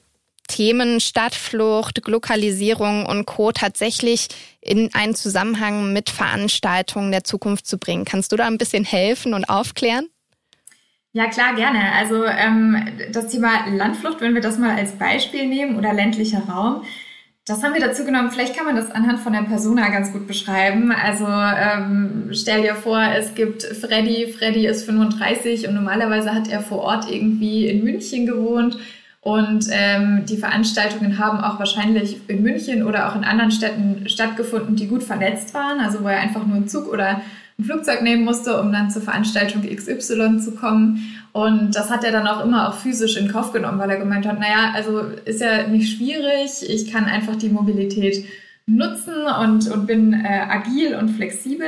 Themen 0.47 0.99
Stadtflucht, 0.99 2.03
Glokalisierung 2.03 3.05
und 3.05 3.25
Co. 3.25 3.51
tatsächlich 3.51 4.27
in 4.61 4.93
einen 4.93 5.15
Zusammenhang 5.15 5.93
mit 5.93 6.09
Veranstaltungen 6.09 7.11
der 7.11 7.23
Zukunft 7.23 7.67
zu 7.67 7.77
bringen. 7.77 8.05
Kannst 8.05 8.31
du 8.31 8.35
da 8.35 8.47
ein 8.47 8.57
bisschen 8.57 8.85
helfen 8.85 9.33
und 9.33 9.45
aufklären? 9.45 10.07
Ja, 11.11 11.27
klar, 11.27 11.55
gerne. 11.55 11.91
Also 11.93 12.25
ähm, 12.25 12.75
das 13.11 13.27
Thema 13.27 13.67
Landflucht, 13.69 14.19
wenn 14.19 14.33
wir 14.33 14.41
das 14.41 14.57
mal 14.57 14.75
als 14.75 14.93
Beispiel 14.93 15.47
nehmen 15.47 15.77
oder 15.77 15.93
ländlicher 15.93 16.41
Raum, 16.49 16.83
das 17.45 17.61
haben 17.61 17.73
wir 17.73 17.81
dazu 17.81 18.05
genommen. 18.05 18.31
Vielleicht 18.31 18.55
kann 18.55 18.65
man 18.65 18.75
das 18.77 18.89
anhand 18.89 19.19
von 19.19 19.33
der 19.33 19.41
Persona 19.41 19.89
ganz 19.89 20.13
gut 20.13 20.27
beschreiben. 20.27 20.91
Also 20.91 21.27
ähm, 21.27 22.29
stell 22.31 22.61
dir 22.61 22.75
vor, 22.75 23.01
es 23.01 23.35
gibt 23.35 23.63
Freddy. 23.63 24.31
Freddy 24.31 24.65
ist 24.65 24.85
35 24.85 25.67
und 25.67 25.75
normalerweise 25.75 26.33
hat 26.33 26.47
er 26.47 26.61
vor 26.61 26.79
Ort 26.79 27.11
irgendwie 27.11 27.67
in 27.67 27.83
München 27.83 28.25
gewohnt 28.25 28.77
und 29.23 29.67
ähm, 29.71 30.25
die 30.27 30.35
Veranstaltungen 30.35 31.17
haben 31.17 31.39
auch 31.39 31.57
wahrscheinlich 31.57 32.19
in 32.27 32.43
München 32.43 32.83
oder 32.83 33.09
auch 33.09 33.15
in 33.15 33.23
anderen 33.23 33.51
Städten 33.51 34.09
stattgefunden, 34.09 34.75
die 34.75 34.87
gut 34.87 35.01
vernetzt 35.01 35.53
waren, 35.53 35.79
also 35.79 36.03
wo 36.03 36.09
er 36.09 36.19
einfach 36.19 36.45
nur 36.45 36.57
einen 36.57 36.67
Zug 36.67 36.91
oder 36.91 37.21
ein 37.57 37.63
Flugzeug 37.63 38.01
nehmen 38.01 38.25
musste, 38.25 38.59
um 38.59 38.73
dann 38.73 38.91
zur 38.91 39.01
Veranstaltung 39.01 39.61
XY 39.61 40.39
zu 40.39 40.55
kommen. 40.55 41.15
Und 41.31 41.73
das 41.73 41.89
hat 41.89 42.03
er 42.03 42.11
dann 42.11 42.27
auch 42.27 42.43
immer 42.43 42.67
auch 42.67 42.75
physisch 42.75 43.15
in 43.15 43.31
Kauf 43.31 43.53
genommen, 43.53 43.79
weil 43.79 43.91
er 43.91 43.97
gemeint 43.97 44.27
hat, 44.27 44.39
naja, 44.39 44.73
also 44.73 44.99
ist 45.23 45.39
ja 45.39 45.67
nicht 45.67 45.95
schwierig, 45.95 46.67
ich 46.67 46.91
kann 46.91 47.05
einfach 47.05 47.37
die 47.37 47.49
Mobilität 47.49 48.25
nutzen 48.65 49.13
und, 49.41 49.69
und 49.69 49.87
bin 49.87 50.13
äh, 50.13 50.41
agil 50.49 50.95
und 50.95 51.09
flexibel. 51.09 51.67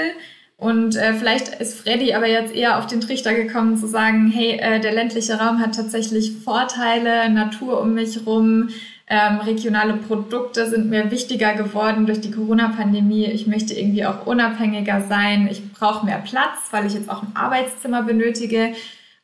Und 0.57 0.95
äh, 0.95 1.13
vielleicht 1.13 1.49
ist 1.59 1.79
Freddy 1.79 2.13
aber 2.13 2.27
jetzt 2.27 2.55
eher 2.55 2.79
auf 2.79 2.87
den 2.87 3.01
Trichter 3.01 3.33
gekommen 3.33 3.77
zu 3.77 3.87
sagen, 3.87 4.31
hey, 4.33 4.57
äh, 4.57 4.79
der 4.79 4.93
ländliche 4.93 5.37
Raum 5.37 5.59
hat 5.59 5.75
tatsächlich 5.75 6.31
Vorteile, 6.43 7.29
Natur 7.29 7.81
um 7.81 7.93
mich 7.93 8.25
rum, 8.25 8.69
ähm, 9.07 9.39
regionale 9.41 9.93
Produkte 9.93 10.67
sind 10.67 10.89
mir 10.89 11.11
wichtiger 11.11 11.53
geworden 11.53 12.07
durch 12.07 12.21
die 12.21 12.31
Corona-Pandemie. 12.31 13.25
Ich 13.25 13.45
möchte 13.45 13.75
irgendwie 13.75 14.05
auch 14.05 14.25
unabhängiger 14.25 15.01
sein. 15.07 15.47
Ich 15.51 15.73
brauche 15.73 16.05
mehr 16.05 16.17
Platz, 16.17 16.57
weil 16.71 16.87
ich 16.87 16.93
jetzt 16.93 17.09
auch 17.09 17.21
ein 17.21 17.35
Arbeitszimmer 17.35 18.01
benötige. 18.01 18.73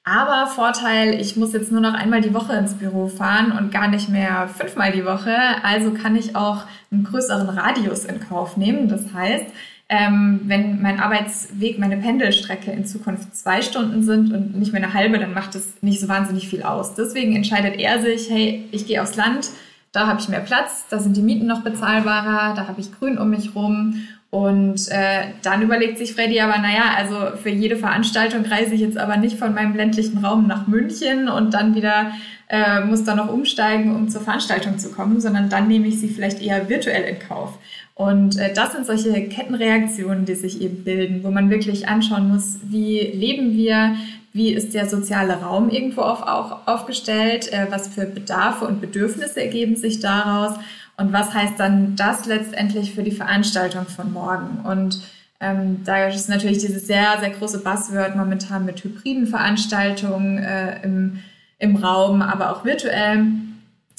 Aber 0.04 0.48
Vorteil, 0.48 1.22
ich 1.22 1.38
muss 1.38 1.54
jetzt 1.54 1.72
nur 1.72 1.82
noch 1.82 1.94
einmal 1.94 2.22
die 2.22 2.34
Woche 2.34 2.54
ins 2.54 2.74
Büro 2.74 3.08
fahren 3.08 3.52
und 3.52 3.72
gar 3.72 3.88
nicht 3.88 4.10
mehr 4.10 4.48
fünfmal 4.48 4.92
die 4.92 5.06
Woche. 5.06 5.36
Also 5.64 5.92
kann 5.92 6.16
ich 6.16 6.36
auch 6.36 6.64
einen 6.92 7.04
größeren 7.04 7.50
Radius 7.50 8.06
in 8.06 8.20
Kauf 8.20 8.58
nehmen. 8.58 8.88
Das 8.88 9.14
heißt, 9.14 9.46
ähm, 9.90 10.40
wenn 10.46 10.82
mein 10.82 11.00
Arbeitsweg, 11.00 11.78
meine 11.78 11.98
Pendelstrecke 11.98 12.72
in 12.72 12.86
Zukunft 12.86 13.36
zwei 13.36 13.62
Stunden 13.62 14.02
sind 14.02 14.34
und 14.34 14.58
nicht 14.58 14.72
mehr 14.72 14.82
eine 14.82 14.94
halbe, 14.94 15.20
dann 15.20 15.34
macht 15.34 15.54
das 15.54 15.68
nicht 15.82 16.00
so 16.00 16.08
wahnsinnig 16.08 16.48
viel 16.48 16.64
aus. 16.64 16.96
Deswegen 16.96 17.36
entscheidet 17.36 17.78
er 17.78 18.02
sich, 18.02 18.30
hey, 18.30 18.68
ich 18.72 18.88
gehe 18.88 19.04
aufs 19.04 19.18
Land, 19.18 19.50
da 19.92 20.08
habe 20.08 20.20
ich 20.22 20.30
mehr 20.30 20.40
Platz, 20.40 20.86
da 20.90 21.00
sind 21.00 21.18
die 21.18 21.22
Mieten 21.22 21.46
noch 21.46 21.62
bezahlbarer, 21.62 22.56
da 22.56 22.68
habe 22.68 22.80
ich 22.80 22.98
Grün 22.98 23.18
um 23.18 23.30
mich 23.30 23.54
rum. 23.54 24.08
Und 24.32 24.88
äh, 24.88 25.26
dann 25.44 25.62
überlegt 25.62 25.98
sich 25.98 26.14
Freddy 26.14 26.40
aber, 26.40 26.58
naja, 26.58 26.96
also 26.96 27.36
für 27.36 27.50
jede 27.50 27.76
Veranstaltung 27.76 28.46
reise 28.46 28.74
ich 28.74 28.80
jetzt 28.80 28.98
aber 28.98 29.18
nicht 29.18 29.38
von 29.38 29.54
meinem 29.54 29.76
ländlichen 29.76 30.24
Raum 30.24 30.48
nach 30.48 30.68
München 30.68 31.28
und 31.28 31.54
dann 31.54 31.76
wieder 31.76 32.14
äh, 32.48 32.80
muss 32.80 33.04
da 33.04 33.14
noch 33.14 33.28
umsteigen, 33.28 33.94
um 33.94 34.08
zur 34.08 34.22
Veranstaltung 34.22 34.80
zu 34.80 34.92
kommen, 34.92 35.20
sondern 35.20 35.50
dann 35.50 35.68
nehme 35.68 35.88
ich 35.88 36.00
sie 36.00 36.08
vielleicht 36.08 36.42
eher 36.42 36.70
virtuell 36.70 37.04
in 37.04 37.20
Kauf. 37.20 37.60
Und 37.94 38.38
äh, 38.38 38.54
das 38.54 38.72
sind 38.72 38.86
solche 38.86 39.28
Kettenreaktionen, 39.28 40.24
die 40.26 40.36
sich 40.36 40.62
eben 40.62 40.86
bilden, 40.86 41.24
wo 41.26 41.30
man 41.30 41.50
wirklich 41.50 41.90
anschauen 41.90 42.30
muss, 42.30 42.60
wie 42.64 43.00
leben 43.00 43.58
wir, 43.58 43.96
wie 44.34 44.54
ist 44.54 44.74
der 44.74 44.88
soziale 44.88 45.42
Raum 45.42 45.70
irgendwo 45.70 46.02
auf, 46.02 46.22
auch 46.22 46.68
aufgestellt, 46.68 47.52
äh, 47.52 47.68
was 47.70 47.88
für 47.90 48.06
Bedarfe 48.06 48.66
und 48.66 48.82
Bedürfnisse 48.82 49.42
ergeben 49.42 49.76
sich 49.76 50.00
daraus 50.00 50.54
und 50.98 51.12
was 51.14 51.34
heißt 51.34 51.54
dann 51.58 51.96
das 51.96 52.26
letztendlich 52.26 52.94
für 52.94 53.04
die 53.04 53.12
Veranstaltung 53.12 53.86
von 53.88 54.14
morgen. 54.14 54.62
Und 54.64 55.02
ähm, 55.40 55.84
da 55.84 56.08
ist 56.08 56.30
natürlich 56.30 56.60
dieses 56.60 56.88
sehr, 56.88 57.18
sehr 57.20 57.32
große 57.32 57.60
Buzzword 57.60 58.16
momentan 58.16 58.66
mit 58.66 58.84
hybriden 58.84 59.28
Veranstaltungen 59.28 60.38
äh, 60.38 60.82
im, 60.84 61.20
im 61.58 61.76
Raum, 61.76 62.22
aber 62.22 62.52
auch 62.52 62.64
virtuell. 62.64 63.26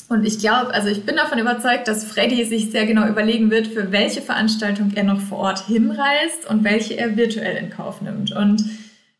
Und 0.08 0.24
ich 0.24 0.38
glaube, 0.38 0.72
also 0.72 0.88
ich 0.88 1.04
bin 1.04 1.16
davon 1.16 1.38
überzeugt, 1.38 1.88
dass 1.88 2.04
Freddy 2.04 2.44
sich 2.44 2.70
sehr 2.70 2.86
genau 2.86 3.08
überlegen 3.08 3.50
wird, 3.50 3.66
für 3.66 3.90
welche 3.92 4.22
Veranstaltung 4.22 4.92
er 4.94 5.04
noch 5.04 5.20
vor 5.20 5.38
Ort 5.38 5.66
hinreist 5.66 6.48
und 6.48 6.64
welche 6.64 6.96
er 6.96 7.16
virtuell 7.16 7.56
in 7.56 7.70
Kauf 7.70 8.00
nimmt. 8.02 8.30
Und 8.32 8.62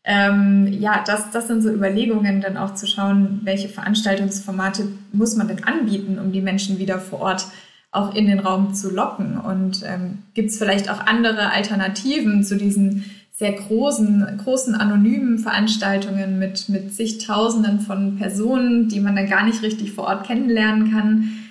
ähm, 0.05 0.67
ja, 0.79 1.03
das, 1.05 1.31
das 1.31 1.47
sind 1.47 1.61
so 1.61 1.69
Überlegungen, 1.69 2.41
dann 2.41 2.57
auch 2.57 2.73
zu 2.75 2.87
schauen, 2.87 3.41
welche 3.43 3.69
Veranstaltungsformate 3.69 4.87
muss 5.13 5.35
man 5.35 5.47
denn 5.47 5.63
anbieten, 5.63 6.19
um 6.19 6.31
die 6.31 6.41
Menschen 6.41 6.77
wieder 6.77 6.99
vor 6.99 7.21
Ort 7.21 7.47
auch 7.91 8.13
in 8.13 8.27
den 8.27 8.39
Raum 8.39 8.73
zu 8.73 8.91
locken. 8.91 9.37
Und 9.37 9.83
ähm, 9.85 10.19
gibt 10.33 10.49
es 10.49 10.57
vielleicht 10.57 10.89
auch 10.89 10.99
andere 11.05 11.51
Alternativen 11.51 12.43
zu 12.43 12.57
diesen 12.57 13.05
sehr 13.31 13.53
großen, 13.53 14.41
großen 14.43 14.75
anonymen 14.75 15.39
Veranstaltungen 15.39 16.37
mit, 16.37 16.69
mit 16.69 16.93
zigtausenden 16.93 17.79
von 17.79 18.17
Personen, 18.17 18.89
die 18.89 18.99
man 18.99 19.15
dann 19.15 19.29
gar 19.29 19.45
nicht 19.45 19.63
richtig 19.63 19.93
vor 19.93 20.05
Ort 20.05 20.27
kennenlernen 20.27 20.91
kann 20.91 21.42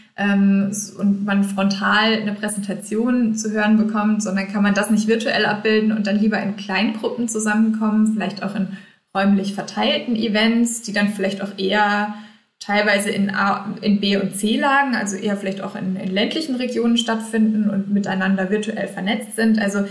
und 0.98 1.24
man 1.24 1.44
frontal 1.44 2.14
eine 2.14 2.32
Präsentation 2.32 3.34
zu 3.34 3.50
hören 3.50 3.76
bekommt, 3.76 4.22
sondern 4.22 4.48
kann 4.48 4.62
man 4.62 4.74
das 4.74 4.90
nicht 4.90 5.08
virtuell 5.08 5.46
abbilden 5.46 5.92
und 5.92 6.06
dann 6.06 6.18
lieber 6.18 6.40
in 6.40 6.56
Kleingruppen 6.56 7.28
zusammenkommen, 7.28 8.12
vielleicht 8.14 8.42
auch 8.42 8.54
in 8.54 8.76
räumlich 9.14 9.54
verteilten 9.54 10.16
Events, 10.16 10.82
die 10.82 10.92
dann 10.92 11.08
vielleicht 11.08 11.42
auch 11.42 11.58
eher 11.58 12.14
teilweise 12.58 13.10
in, 13.10 13.34
A, 13.34 13.74
in 13.80 14.00
B- 14.00 14.16
und 14.16 14.36
C-Lagen, 14.36 14.94
also 14.94 15.16
eher 15.16 15.36
vielleicht 15.36 15.60
auch 15.60 15.74
in, 15.74 15.96
in 15.96 16.10
ländlichen 16.10 16.54
Regionen 16.54 16.96
stattfinden 16.96 17.68
und 17.68 17.92
miteinander 17.92 18.50
virtuell 18.50 18.88
vernetzt 18.88 19.36
sind. 19.36 19.58
Also 19.58 19.84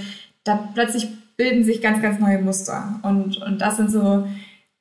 da 0.43 0.69
plötzlich 0.73 1.07
bilden 1.35 1.63
sich 1.63 1.81
ganz, 1.81 2.01
ganz 2.01 2.19
neue 2.19 2.39
Muster. 2.39 2.99
Und, 3.03 3.41
und 3.41 3.61
das 3.61 3.77
sind 3.77 3.91
so, 3.91 4.27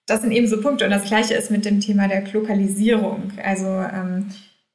das 0.06 0.22
sind 0.22 0.30
eben 0.30 0.46
so 0.46 0.60
Punkte. 0.60 0.84
Und 0.84 0.90
das 0.90 1.04
Gleiche 1.04 1.34
ist 1.34 1.50
mit 1.50 1.64
dem 1.64 1.80
Thema 1.80 2.06
der 2.06 2.24
Lokalisierung. 2.32 3.32
Also 3.42 3.66
ähm, 3.66 4.26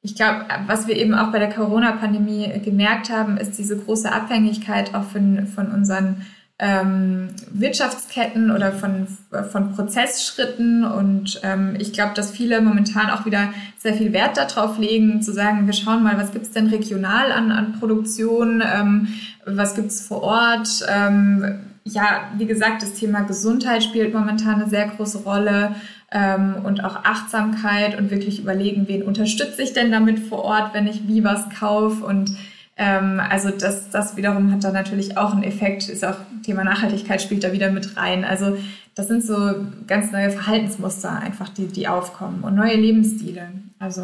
ich 0.06 0.14
glaube, 0.14 0.44
was 0.68 0.86
wir 0.86 0.94
eben 0.96 1.14
auch 1.14 1.32
bei 1.32 1.40
der 1.40 1.50
Corona-Pandemie 1.50 2.60
gemerkt 2.64 3.10
haben, 3.10 3.38
ist 3.38 3.58
diese 3.58 3.76
große 3.76 4.12
Abhängigkeit 4.12 4.94
auch 4.94 5.02
von, 5.02 5.48
von 5.48 5.72
unseren 5.72 6.24
ähm, 6.60 7.30
Wirtschaftsketten 7.50 8.52
oder 8.52 8.70
von, 8.70 9.08
von 9.50 9.74
Prozessschritten. 9.74 10.84
Und 10.84 11.40
ähm, 11.42 11.74
ich 11.80 11.92
glaube, 11.92 12.12
dass 12.14 12.30
viele 12.30 12.60
momentan 12.60 13.10
auch 13.10 13.26
wieder 13.26 13.48
sehr 13.78 13.94
viel 13.94 14.12
Wert 14.12 14.36
darauf 14.36 14.78
legen, 14.78 15.22
zu 15.22 15.32
sagen, 15.32 15.66
wir 15.66 15.74
schauen 15.74 16.04
mal, 16.04 16.16
was 16.18 16.30
gibt 16.30 16.46
es 16.46 16.52
denn 16.52 16.68
regional 16.68 17.32
an, 17.32 17.50
an 17.50 17.72
Produktion, 17.80 18.62
ähm, 18.64 19.08
was 19.44 19.74
gibt 19.74 19.88
es 19.88 20.06
vor 20.06 20.22
Ort. 20.22 20.86
Ähm, 20.88 21.62
ja, 21.82 22.30
wie 22.36 22.46
gesagt, 22.46 22.82
das 22.82 22.94
Thema 22.94 23.22
Gesundheit 23.22 23.82
spielt 23.82 24.14
momentan 24.14 24.60
eine 24.60 24.70
sehr 24.70 24.86
große 24.86 25.18
Rolle 25.18 25.74
ähm, 26.12 26.56
und 26.64 26.84
auch 26.84 27.04
Achtsamkeit 27.04 27.98
und 27.98 28.10
wirklich 28.10 28.40
überlegen, 28.40 28.88
wen 28.88 29.02
unterstütze 29.02 29.62
ich 29.62 29.72
denn 29.72 29.90
damit 29.90 30.18
vor 30.18 30.44
Ort, 30.44 30.74
wenn 30.74 30.86
ich 30.86 31.08
wie 31.08 31.24
was 31.24 31.48
kaufe 31.50 32.04
und 32.04 32.36
ähm, 32.76 33.20
also 33.20 33.50
das, 33.50 33.90
das 33.90 34.16
wiederum 34.16 34.52
hat 34.52 34.62
da 34.62 34.70
natürlich 34.70 35.16
auch 35.16 35.32
einen 35.32 35.42
Effekt, 35.42 35.88
ist 35.88 36.04
auch 36.04 36.16
Thema 36.44 36.62
Nachhaltigkeit 36.62 37.22
spielt 37.22 37.42
da 37.42 37.52
wieder 37.52 37.70
mit 37.70 37.96
rein. 37.96 38.24
Also 38.24 38.58
das 38.94 39.08
sind 39.08 39.24
so 39.24 39.54
ganz 39.86 40.12
neue 40.12 40.30
Verhaltensmuster 40.30 41.18
einfach, 41.18 41.48
die, 41.48 41.68
die 41.68 41.88
aufkommen 41.88 42.42
und 42.42 42.54
neue 42.54 42.76
Lebensstile. 42.76 43.48
Also 43.78 44.02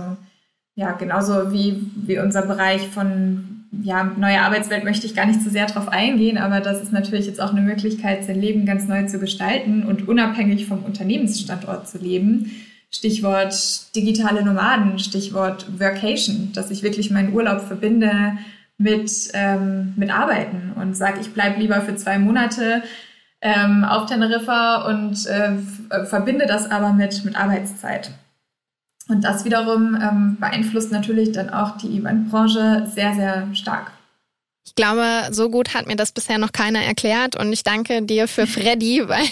ja, 0.74 0.92
genauso 0.92 1.52
wie, 1.52 1.90
wie 1.96 2.18
unser 2.18 2.42
Bereich 2.42 2.88
von 2.88 3.61
ja, 3.80 4.04
neue 4.04 4.42
Arbeitswelt 4.42 4.84
möchte 4.84 5.06
ich 5.06 5.14
gar 5.14 5.24
nicht 5.24 5.42
zu 5.42 5.48
sehr 5.48 5.66
drauf 5.66 5.88
eingehen, 5.88 6.36
aber 6.36 6.60
das 6.60 6.82
ist 6.82 6.92
natürlich 6.92 7.26
jetzt 7.26 7.40
auch 7.40 7.52
eine 7.52 7.62
Möglichkeit, 7.62 8.24
sein 8.24 8.40
Leben 8.40 8.66
ganz 8.66 8.86
neu 8.86 9.06
zu 9.06 9.18
gestalten 9.18 9.84
und 9.84 10.08
unabhängig 10.08 10.66
vom 10.66 10.84
Unternehmensstandort 10.84 11.88
zu 11.88 11.98
leben. 11.98 12.50
Stichwort 12.90 13.54
digitale 13.96 14.44
Nomaden, 14.44 14.98
Stichwort 14.98 15.66
Workation, 15.80 16.52
dass 16.52 16.70
ich 16.70 16.82
wirklich 16.82 17.10
meinen 17.10 17.32
Urlaub 17.32 17.62
verbinde 17.62 18.36
mit, 18.76 19.10
ähm, 19.32 19.94
mit 19.96 20.10
arbeiten 20.10 20.72
und 20.76 20.94
sage, 20.94 21.20
ich 21.20 21.32
bleibe 21.32 21.58
lieber 21.58 21.80
für 21.80 21.96
zwei 21.96 22.18
Monate 22.18 22.82
ähm, 23.40 23.84
auf 23.84 24.04
Teneriffa 24.04 24.86
und 24.88 25.26
äh, 25.26 26.04
verbinde 26.04 26.44
das 26.46 26.70
aber 26.70 26.92
mit, 26.92 27.24
mit 27.24 27.36
Arbeitszeit. 27.36 28.10
Und 29.08 29.22
das 29.22 29.44
wiederum 29.44 29.96
ähm, 30.00 30.36
beeinflusst 30.38 30.92
natürlich 30.92 31.32
dann 31.32 31.50
auch 31.50 31.76
die 31.76 31.98
Eventbranche 31.98 32.90
sehr, 32.94 33.14
sehr 33.14 33.48
stark. 33.54 33.92
Ich 34.64 34.76
glaube, 34.76 35.28
so 35.32 35.50
gut 35.50 35.74
hat 35.74 35.88
mir 35.88 35.96
das 35.96 36.12
bisher 36.12 36.38
noch 36.38 36.52
keiner 36.52 36.80
erklärt 36.80 37.34
und 37.34 37.52
ich 37.52 37.64
danke 37.64 38.00
dir 38.00 38.28
für 38.28 38.46
Freddy, 38.46 39.02
weil 39.08 39.26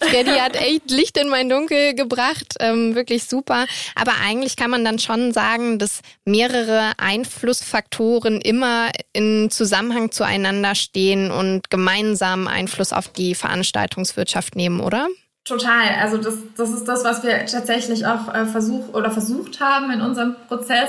Freddy 0.00 0.32
hat 0.32 0.56
echt 0.60 0.90
Licht 0.90 1.16
in 1.16 1.28
mein 1.28 1.48
Dunkel 1.48 1.94
gebracht, 1.94 2.56
ähm, 2.58 2.96
wirklich 2.96 3.24
super. 3.24 3.66
Aber 3.94 4.14
eigentlich 4.20 4.56
kann 4.56 4.70
man 4.70 4.84
dann 4.84 4.98
schon 4.98 5.32
sagen, 5.32 5.78
dass 5.78 6.00
mehrere 6.24 6.92
Einflussfaktoren 6.98 8.40
immer 8.40 8.90
in 9.12 9.48
Zusammenhang 9.50 10.10
zueinander 10.10 10.74
stehen 10.74 11.30
und 11.30 11.70
gemeinsam 11.70 12.48
Einfluss 12.48 12.92
auf 12.92 13.08
die 13.08 13.36
Veranstaltungswirtschaft 13.36 14.56
nehmen, 14.56 14.80
oder? 14.80 15.06
Total. 15.44 15.96
Also 16.00 16.16
das, 16.16 16.36
das 16.56 16.70
ist 16.70 16.84
das, 16.86 17.04
was 17.04 17.22
wir 17.22 17.44
tatsächlich 17.46 18.06
auch 18.06 18.34
äh, 18.34 18.46
versuch 18.46 18.94
oder 18.94 19.10
versucht 19.10 19.60
haben 19.60 19.90
in 19.90 20.00
unserem 20.00 20.36
Prozess 20.48 20.88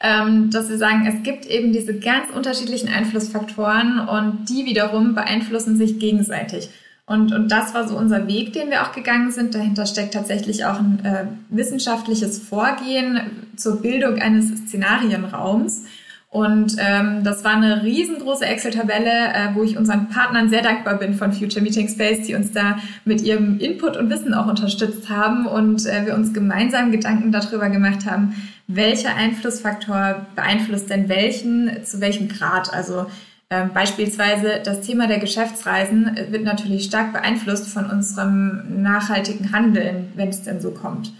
ähm, 0.00 0.50
dass 0.50 0.68
wir 0.68 0.78
sagen, 0.78 1.06
es 1.06 1.22
gibt 1.22 1.46
eben 1.46 1.72
diese 1.72 1.98
ganz 1.98 2.30
unterschiedlichen 2.34 2.88
Einflussfaktoren 2.88 4.00
und 4.08 4.48
die 4.48 4.64
wiederum 4.64 5.14
beeinflussen 5.14 5.76
sich 5.76 5.98
gegenseitig. 5.98 6.70
Und, 7.06 7.32
und 7.32 7.48
das 7.50 7.74
war 7.74 7.88
so 7.88 7.96
unser 7.96 8.28
Weg, 8.28 8.52
den 8.52 8.70
wir 8.70 8.82
auch 8.82 8.92
gegangen 8.92 9.32
sind. 9.32 9.54
Dahinter 9.54 9.86
steckt 9.86 10.12
tatsächlich 10.14 10.66
auch 10.66 10.78
ein 10.78 11.00
äh, 11.04 11.24
wissenschaftliches 11.48 12.38
Vorgehen 12.38 13.48
zur 13.56 13.80
Bildung 13.80 14.20
eines 14.20 14.48
Szenarienraums. 14.66 15.84
Und 16.30 16.76
ähm, 16.78 17.24
das 17.24 17.42
war 17.42 17.52
eine 17.52 17.82
riesengroße 17.82 18.44
Excel-Tabelle, 18.44 19.32
äh, 19.32 19.54
wo 19.54 19.62
ich 19.62 19.78
unseren 19.78 20.10
Partnern 20.10 20.50
sehr 20.50 20.60
dankbar 20.60 20.98
bin 20.98 21.14
von 21.14 21.32
Future 21.32 21.62
Meeting 21.62 21.88
Space, 21.88 22.26
die 22.26 22.34
uns 22.34 22.52
da 22.52 22.78
mit 23.06 23.22
ihrem 23.22 23.58
Input 23.58 23.96
und 23.96 24.10
Wissen 24.10 24.34
auch 24.34 24.46
unterstützt 24.46 25.08
haben 25.08 25.46
und 25.46 25.86
äh, 25.86 26.04
wir 26.04 26.14
uns 26.14 26.34
gemeinsam 26.34 26.92
Gedanken 26.92 27.32
darüber 27.32 27.70
gemacht 27.70 28.04
haben, 28.04 28.34
welcher 28.66 29.14
Einflussfaktor 29.16 30.26
beeinflusst 30.36 30.90
denn 30.90 31.08
welchen, 31.08 31.82
zu 31.84 32.02
welchem 32.02 32.28
Grad. 32.28 32.74
Also 32.74 33.06
ähm, 33.48 33.70
beispielsweise 33.72 34.60
das 34.62 34.82
Thema 34.82 35.06
der 35.06 35.20
Geschäftsreisen 35.20 36.14
wird 36.28 36.44
natürlich 36.44 36.84
stark 36.84 37.14
beeinflusst 37.14 37.68
von 37.68 37.88
unserem 37.88 38.82
nachhaltigen 38.82 39.52
Handeln, 39.52 40.12
wenn 40.14 40.28
es 40.28 40.42
denn 40.42 40.60
so 40.60 40.72
kommt. 40.72 41.10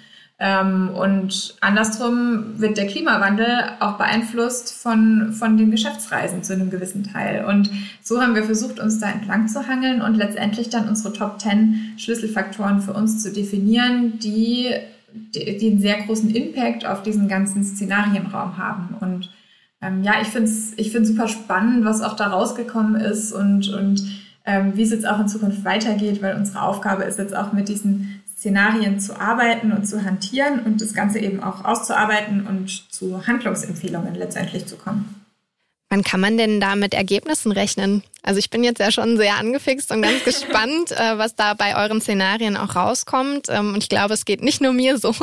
Ähm, 0.40 0.90
und 0.90 1.57
andersrum 1.61 2.61
wird 2.61 2.76
der 2.76 2.87
Klimawandel 2.87 3.64
auch 3.80 3.99
beeinflusst 3.99 4.73
von, 4.73 5.33
von 5.33 5.57
den 5.57 5.73
Geschäftsreisen 5.73 6.45
zu 6.45 6.52
einem 6.52 6.71
gewissen 6.71 7.02
Teil. 7.02 7.45
Und 7.45 7.71
so 8.02 8.23
haben 8.23 8.37
wir 8.37 8.45
versucht, 8.45 8.78
uns 8.78 9.00
da 9.00 9.11
entlang 9.11 9.49
zu 9.49 9.66
hangeln 9.66 10.00
und 10.00 10.14
letztendlich 10.14 10.68
dann 10.68 10.88
unsere 10.88 11.12
Top 11.12 11.40
10 11.40 11.95
Schlüsselfaktoren 11.97 12.80
für 12.80 12.92
uns 12.92 13.21
zu 13.21 13.33
definieren, 13.33 14.21
die, 14.21 14.71
die, 15.35 15.71
einen 15.71 15.80
sehr 15.80 16.02
großen 16.02 16.33
Impact 16.33 16.87
auf 16.87 17.02
diesen 17.02 17.26
ganzen 17.26 17.64
Szenarienraum 17.64 18.59
haben. 18.59 18.95
Und 19.00 19.30
ähm, 19.83 20.04
ja, 20.04 20.21
ich 20.23 20.28
finde 20.28 20.50
es 20.50 20.73
ich 20.76 20.92
find's 20.92 21.09
super 21.09 21.26
spannend, 21.26 21.85
was 21.85 22.00
auch 22.00 22.14
da 22.14 22.28
rausgekommen 22.28 23.00
ist 23.00 23.33
und, 23.33 23.68
und 23.71 24.04
ähm, 24.45 24.76
wie 24.76 24.83
es 24.83 24.90
jetzt 24.90 25.07
auch 25.07 25.18
in 25.18 25.28
Zukunft 25.28 25.64
weitergeht, 25.64 26.23
weil 26.23 26.37
unsere 26.37 26.62
Aufgabe 26.62 27.02
ist 27.02 27.18
jetzt 27.18 27.37
auch 27.37 27.52
mit 27.52 27.68
diesen 27.68 28.17
Szenarien 28.38 29.00
zu 29.00 29.21
arbeiten 29.21 29.73
und 29.73 29.85
zu 29.85 30.04
hantieren 30.04 30.61
und 30.61 30.80
das 30.80 30.95
Ganze 30.95 31.18
eben 31.18 31.42
auch 31.42 31.64
auszuarbeiten 31.64 32.47
und 32.47 32.92
zu 32.92 33.26
Handlungsempfehlungen 33.26 34.14
letztendlich 34.14 34.66
zu 34.66 34.76
kommen. 34.76 35.26
Wann 35.90 36.04
kann 36.04 36.21
man 36.21 36.37
denn 36.37 36.61
da 36.61 36.76
mit 36.76 36.95
Ergebnissen 36.95 37.50
rechnen? 37.50 38.04
Also 38.23 38.38
ich 38.38 38.50
bin 38.50 38.62
jetzt 38.62 38.78
ja 38.78 38.92
schon 38.92 39.16
sehr 39.16 39.38
angefixt 39.38 39.90
und 39.90 40.02
ganz 40.02 40.23
gespannt, 40.25 40.92
äh, 40.92 41.18
was 41.18 41.35
da 41.35 41.54
bei 41.54 41.76
euren 41.76 42.00
Szenarien 42.00 42.57
auch 42.57 42.76
rauskommt. 42.76 43.49
Ähm, 43.49 43.75
und 43.75 43.83
ich 43.83 43.88
glaube, 43.88 44.14
es 44.14 44.25
geht 44.25 44.42
nicht 44.42 44.61
nur 44.61 44.73
mir 44.73 44.99
so. 44.99 45.14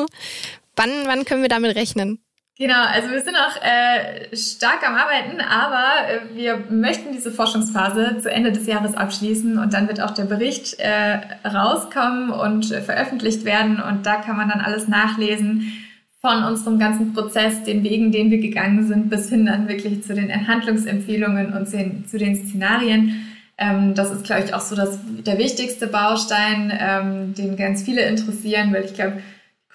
Wann, 0.75 0.89
wann 1.05 1.23
können 1.23 1.41
wir 1.41 1.49
damit 1.49 1.75
rechnen? 1.77 2.19
Genau, 2.57 2.85
also 2.85 3.11
wir 3.11 3.21
sind 3.21 3.35
auch 3.35 3.61
äh, 3.61 4.33
stark 4.33 4.87
am 4.87 4.95
Arbeiten, 4.95 5.41
aber 5.41 6.07
äh, 6.07 6.35
wir 6.37 6.63
möchten 6.69 7.11
diese 7.11 7.29
Forschungsphase 7.29 8.19
zu 8.21 8.31
Ende 8.31 8.53
des 8.53 8.65
Jahres 8.65 8.95
abschließen 8.95 9.57
und 9.57 9.73
dann 9.73 9.89
wird 9.89 9.99
auch 9.99 10.11
der 10.11 10.23
Bericht 10.23 10.79
äh, 10.79 11.19
rauskommen 11.45 12.29
und 12.29 12.67
veröffentlicht 12.67 13.43
werden 13.43 13.81
und 13.81 14.05
da 14.05 14.15
kann 14.15 14.37
man 14.37 14.47
dann 14.47 14.61
alles 14.61 14.87
nachlesen 14.87 15.73
von 16.21 16.45
unserem 16.45 16.79
ganzen 16.79 17.13
Prozess, 17.13 17.63
den 17.63 17.83
Wegen, 17.83 18.13
den 18.13 18.31
wir 18.31 18.39
gegangen 18.39 18.87
sind, 18.87 19.09
bis 19.09 19.27
hin 19.29 19.45
dann 19.45 19.67
wirklich 19.67 20.03
zu 20.03 20.15
den 20.15 20.47
Handlungsempfehlungen 20.47 21.51
und 21.51 21.67
zu 21.67 21.75
den, 21.75 22.07
zu 22.07 22.17
den 22.17 22.37
Szenarien. 22.37 23.27
Ähm, 23.57 23.95
das 23.95 24.11
ist, 24.11 24.23
glaube 24.23 24.43
ich, 24.45 24.53
auch 24.53 24.61
so 24.61 24.77
das, 24.77 24.97
der 25.25 25.37
wichtigste 25.37 25.87
Baustein, 25.87 26.71
ähm, 26.79 27.33
den 27.35 27.57
ganz 27.57 27.83
viele 27.83 28.03
interessieren, 28.03 28.73
weil 28.73 28.85
ich 28.85 28.93
glaube, 28.93 29.21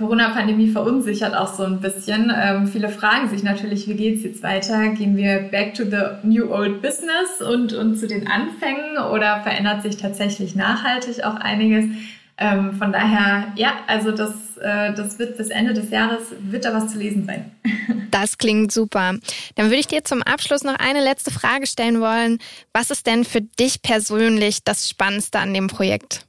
Corona-Pandemie 0.01 0.71
verunsichert 0.71 1.37
auch 1.37 1.53
so 1.53 1.63
ein 1.63 1.81
bisschen. 1.81 2.33
Ähm, 2.35 2.67
viele 2.67 2.89
fragen 2.89 3.29
sich 3.29 3.43
natürlich, 3.43 3.87
wie 3.87 3.95
geht's 3.95 4.25
jetzt 4.25 4.43
weiter? 4.43 4.89
Gehen 4.89 5.15
wir 5.15 5.41
back 5.51 5.75
to 5.75 5.85
the 5.85 6.27
new 6.27 6.51
old 6.51 6.81
business 6.81 7.43
und, 7.47 7.75
und 7.75 7.97
zu 7.97 8.07
den 8.07 8.27
Anfängen 8.27 8.97
oder 9.13 9.43
verändert 9.43 9.83
sich 9.83 9.99
tatsächlich 9.99 10.57
nachhaltig 10.57 11.23
auch 11.23 11.35
einiges? 11.35 11.85
Ähm, 12.39 12.73
von 12.79 12.93
daher, 12.93 13.53
ja, 13.57 13.75
also 13.87 14.11
das, 14.13 14.57
äh, 14.57 14.95
das 14.95 15.19
wird 15.19 15.37
bis 15.37 15.51
Ende 15.51 15.75
des 15.75 15.91
Jahres, 15.91 16.23
wird 16.41 16.65
da 16.65 16.73
was 16.73 16.93
zu 16.93 16.99
lesen 16.99 17.27
sein. 17.27 17.53
Das 18.11 18.39
klingt 18.39 18.73
super. 18.73 19.15
Dann 19.55 19.67
würde 19.67 19.77
ich 19.77 19.87
dir 19.87 20.03
zum 20.03 20.25
Abschluss 20.25 20.65
noch 20.65 20.75
eine 20.75 21.01
letzte 21.01 21.31
Frage 21.31 21.69
stellen 21.69 22.01
wollen. 22.01 22.39
Was 22.73 22.91
ist 22.91 23.07
denn 23.07 23.25
für 23.25 23.41
dich 23.41 23.83
persönlich 23.83 24.65
das 24.65 24.91
Spannendste 24.91 25.39
an 25.39 25.55
dem 25.55 25.69
Projekt? 25.69 26.27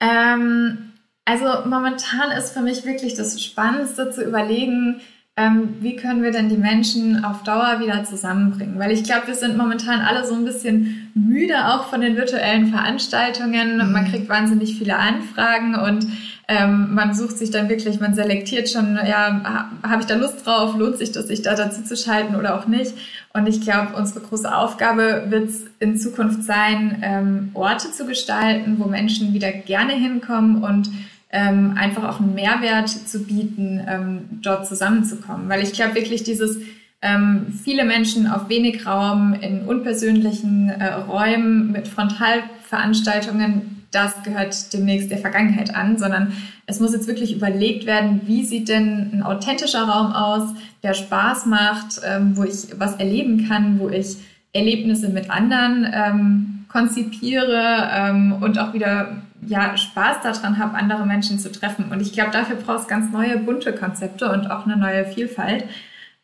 Ähm, 0.00 0.91
also 1.24 1.68
momentan 1.68 2.30
ist 2.36 2.52
für 2.52 2.60
mich 2.60 2.84
wirklich 2.84 3.14
das 3.14 3.42
Spannendste 3.42 4.10
zu 4.10 4.24
überlegen, 4.24 5.00
ähm, 5.34 5.76
wie 5.80 5.96
können 5.96 6.22
wir 6.22 6.30
denn 6.30 6.50
die 6.50 6.58
Menschen 6.58 7.24
auf 7.24 7.42
Dauer 7.42 7.80
wieder 7.80 8.04
zusammenbringen? 8.04 8.78
Weil 8.78 8.92
ich 8.92 9.02
glaube, 9.02 9.28
wir 9.28 9.34
sind 9.34 9.56
momentan 9.56 10.00
alle 10.00 10.26
so 10.26 10.34
ein 10.34 10.44
bisschen 10.44 11.10
müde 11.14 11.68
auch 11.68 11.88
von 11.88 12.02
den 12.02 12.16
virtuellen 12.16 12.66
Veranstaltungen. 12.66 13.78
Mhm. 13.78 13.92
Man 13.92 14.10
kriegt 14.10 14.28
wahnsinnig 14.28 14.76
viele 14.76 14.96
Anfragen 14.96 15.74
und 15.74 16.06
ähm, 16.48 16.92
man 16.92 17.14
sucht 17.14 17.38
sich 17.38 17.50
dann 17.50 17.70
wirklich, 17.70 17.98
man 17.98 18.14
selektiert 18.14 18.68
schon, 18.68 18.96
ja, 18.96 19.70
habe 19.82 20.02
ich 20.02 20.06
da 20.06 20.16
Lust 20.16 20.44
drauf, 20.44 20.76
lohnt 20.76 20.98
sich 20.98 21.12
das, 21.12 21.28
sich 21.28 21.40
da 21.40 21.54
dazu 21.54 21.82
zu 21.82 21.96
schalten 21.96 22.34
oder 22.34 22.58
auch 22.58 22.66
nicht. 22.66 22.92
Und 23.34 23.46
ich 23.48 23.62
glaube, 23.62 23.96
unsere 23.96 24.20
große 24.20 24.54
Aufgabe 24.54 25.24
wird 25.28 25.48
es 25.48 25.64
in 25.80 25.98
Zukunft 25.98 26.42
sein, 26.42 27.02
ähm, 27.02 27.50
Orte 27.54 27.90
zu 27.90 28.06
gestalten, 28.06 28.76
wo 28.78 28.86
Menschen 28.86 29.32
wieder 29.32 29.50
gerne 29.50 29.94
hinkommen 29.94 30.62
und 30.62 30.90
ähm, 31.30 31.74
einfach 31.78 32.04
auch 32.04 32.20
einen 32.20 32.34
Mehrwert 32.34 32.90
zu 32.90 33.24
bieten, 33.24 33.80
ähm, 33.88 34.28
dort 34.42 34.66
zusammenzukommen. 34.66 35.48
Weil 35.48 35.62
ich 35.62 35.72
glaube 35.72 35.94
wirklich 35.94 36.24
dieses 36.24 36.58
ähm, 37.00 37.46
viele 37.64 37.84
Menschen 37.84 38.26
auf 38.26 38.48
wenig 38.48 38.86
Raum 38.86 39.34
in 39.34 39.62
unpersönlichen 39.62 40.68
äh, 40.68 40.92
Räumen 40.92 41.72
mit 41.72 41.88
Frontalveranstaltungen, 41.88 43.81
das 43.92 44.22
gehört 44.22 44.72
demnächst 44.72 45.10
der 45.10 45.18
Vergangenheit 45.18 45.74
an, 45.74 45.98
sondern 45.98 46.32
es 46.66 46.80
muss 46.80 46.92
jetzt 46.92 47.06
wirklich 47.06 47.34
überlegt 47.34 47.86
werden, 47.86 48.22
wie 48.24 48.44
sieht 48.44 48.68
denn 48.68 49.10
ein 49.12 49.22
authentischer 49.22 49.84
Raum 49.84 50.12
aus, 50.12 50.54
der 50.82 50.94
Spaß 50.94 51.46
macht, 51.46 52.00
ähm, 52.04 52.36
wo 52.36 52.44
ich 52.44 52.78
was 52.78 52.96
erleben 52.96 53.46
kann, 53.48 53.78
wo 53.78 53.88
ich 53.88 54.16
Erlebnisse 54.52 55.08
mit 55.08 55.30
anderen 55.30 55.86
ähm, 55.92 56.64
konzipiere 56.68 57.90
ähm, 57.92 58.36
und 58.40 58.58
auch 58.58 58.72
wieder 58.72 59.22
ja, 59.46 59.76
Spaß 59.76 60.22
daran 60.22 60.58
habe, 60.58 60.76
andere 60.76 61.04
Menschen 61.06 61.38
zu 61.38 61.50
treffen. 61.50 61.86
Und 61.90 62.00
ich 62.00 62.12
glaube, 62.12 62.30
dafür 62.30 62.56
brauchst 62.56 62.88
ganz 62.88 63.12
neue, 63.12 63.38
bunte 63.38 63.72
Konzepte 63.72 64.30
und 64.30 64.50
auch 64.50 64.66
eine 64.66 64.76
neue 64.76 65.04
Vielfalt. 65.04 65.64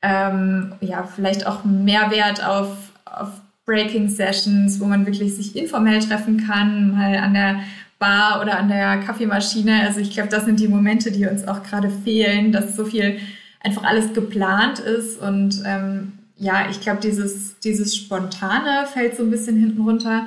Ähm, 0.01 0.75
ja, 0.81 1.03
vielleicht 1.03 1.47
auch 1.47 1.65
Mehrwert 1.65 2.47
auf, 2.47 2.69
auf 3.05 3.31
Breaking 3.69 4.09
Sessions, 4.09 4.81
wo 4.81 4.87
man 4.87 5.05
wirklich 5.05 5.37
sich 5.37 5.55
informell 5.55 6.01
treffen 6.01 6.43
kann, 6.47 6.93
mal 6.93 7.17
an 7.19 7.35
der 7.35 7.61
Bar 7.99 8.41
oder 8.41 8.59
an 8.59 8.69
der 8.69 8.97
Kaffeemaschine. 9.01 9.83
Also 9.83 10.01
ich 10.01 10.11
glaube, 10.11 10.31
das 10.31 10.47
sind 10.47 10.59
die 10.59 10.69
Momente, 10.69 11.13
die 11.13 11.27
uns 11.27 11.47
auch 11.47 11.63
gerade 11.63 11.91
fehlen, 11.91 12.51
dass 12.51 12.75
so 12.75 12.87
viel 12.87 13.19
einfach 13.61 13.85
alles 13.85 14.15
geplant 14.15 14.79
ist 14.79 15.21
und 15.21 15.63
ähm, 15.67 16.13
ja, 16.39 16.71
ich 16.71 16.81
glaube, 16.81 17.01
dieses, 17.03 17.59
dieses 17.61 17.95
Spontane 17.95 18.87
fällt 18.87 19.17
so 19.17 19.25
ein 19.25 19.31
bisschen 19.31 19.59
hinten 19.59 19.83
runter. 19.83 20.27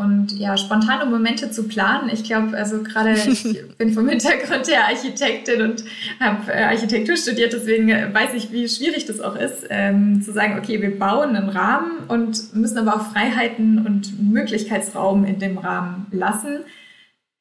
Und 0.00 0.32
ja, 0.38 0.56
spontane 0.56 1.04
Momente 1.04 1.50
zu 1.50 1.68
planen. 1.68 2.10
Ich 2.12 2.24
glaube, 2.24 2.56
also 2.56 2.82
gerade 2.82 3.12
ich 3.26 3.76
bin 3.76 3.92
vom 3.92 4.08
Hintergrund 4.08 4.66
der 4.66 4.86
Architektin 4.86 5.62
und 5.62 5.84
habe 6.18 6.52
äh, 6.52 6.64
Architektur 6.64 7.16
studiert, 7.16 7.52
deswegen 7.52 7.88
äh, 7.90 8.12
weiß 8.12 8.34
ich, 8.34 8.50
wie 8.50 8.68
schwierig 8.68 9.04
das 9.04 9.20
auch 9.20 9.36
ist, 9.36 9.66
ähm, 9.68 10.22
zu 10.22 10.32
sagen, 10.32 10.58
okay, 10.58 10.80
wir 10.80 10.98
bauen 10.98 11.36
einen 11.36 11.50
Rahmen 11.50 11.98
und 12.08 12.54
müssen 12.54 12.78
aber 12.78 12.96
auch 12.96 13.12
Freiheiten 13.12 13.86
und 13.86 14.32
Möglichkeitsraum 14.32 15.24
in 15.24 15.38
dem 15.38 15.58
Rahmen 15.58 16.06
lassen, 16.10 16.60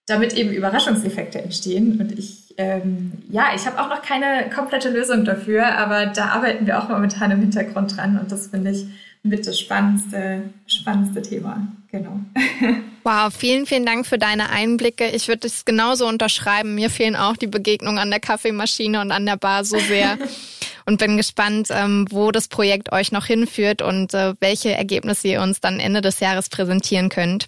damit 0.05 0.33
eben 0.33 0.51
Überraschungseffekte 0.51 1.41
entstehen. 1.41 1.99
Und 1.99 2.17
ich 2.17 2.39
ähm, 2.59 3.13
ja, 3.29 3.51
ich 3.55 3.65
habe 3.65 3.79
auch 3.79 3.87
noch 3.87 4.01
keine 4.01 4.49
komplette 4.53 4.89
Lösung 4.89 5.23
dafür, 5.23 5.77
aber 5.77 6.07
da 6.07 6.25
arbeiten 6.25 6.67
wir 6.67 6.77
auch 6.77 6.89
momentan 6.89 7.31
im 7.31 7.39
Hintergrund 7.39 7.95
dran 7.95 8.19
und 8.19 8.33
das 8.33 8.47
finde 8.47 8.71
ich 8.71 8.85
mit 9.23 9.45
das 9.45 9.59
spannendste, 9.59 10.49
spannendste 10.67 11.21
Thema. 11.21 11.67
Genau. 11.91 12.19
Wow, 13.03 13.33
vielen, 13.33 13.65
vielen 13.65 13.85
Dank 13.85 14.05
für 14.05 14.19
deine 14.19 14.49
Einblicke. 14.49 15.07
Ich 15.07 15.29
würde 15.29 15.47
es 15.47 15.63
genauso 15.63 16.05
unterschreiben. 16.05 16.75
Mir 16.75 16.89
fehlen 16.89 17.15
auch 17.15 17.37
die 17.37 17.47
Begegnungen 17.47 17.97
an 17.97 18.11
der 18.11 18.19
Kaffeemaschine 18.19 18.99
und 18.99 19.11
an 19.11 19.25
der 19.25 19.37
Bar 19.37 19.63
so 19.63 19.79
sehr. 19.79 20.17
und 20.85 20.97
bin 20.97 21.17
gespannt, 21.17 21.69
ähm, 21.71 22.07
wo 22.09 22.31
das 22.31 22.47
Projekt 22.49 22.91
euch 22.91 23.11
noch 23.11 23.25
hinführt 23.25 23.81
und 23.81 24.13
äh, 24.13 24.33
welche 24.39 24.73
Ergebnisse 24.73 25.29
ihr 25.29 25.41
uns 25.41 25.61
dann 25.61 25.79
Ende 25.79 26.01
des 26.01 26.19
Jahres 26.19 26.49
präsentieren 26.49 27.09
könnt. 27.09 27.47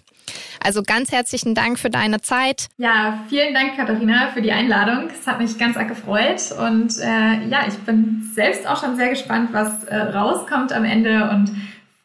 Also 0.62 0.82
ganz 0.82 1.10
herzlichen 1.10 1.54
Dank 1.54 1.78
für 1.78 1.90
deine 1.90 2.20
Zeit. 2.20 2.68
Ja, 2.76 3.24
vielen 3.28 3.54
Dank, 3.54 3.76
Katharina, 3.76 4.28
für 4.32 4.42
die 4.42 4.52
Einladung. 4.52 5.08
Es 5.10 5.26
hat 5.26 5.40
mich 5.40 5.58
ganz 5.58 5.76
arg 5.76 5.88
gefreut. 5.88 6.52
Und 6.58 6.98
äh, 6.98 7.48
ja, 7.48 7.66
ich 7.66 7.74
bin 7.78 8.30
selbst 8.34 8.66
auch 8.66 8.80
schon 8.80 8.96
sehr 8.96 9.10
gespannt, 9.10 9.50
was 9.52 9.84
äh, 9.84 9.96
rauskommt 9.96 10.72
am 10.72 10.84
Ende 10.84 11.30
und 11.30 11.50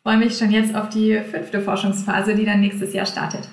freue 0.04 0.18
mich 0.18 0.38
schon 0.38 0.52
jetzt 0.52 0.76
auf 0.76 0.90
die 0.90 1.20
fünfte 1.20 1.62
Forschungsphase, 1.62 2.36
die 2.36 2.46
dann 2.46 2.62
nächstes 2.62 2.94
Jahr 2.94 3.06
startet. 3.06 3.48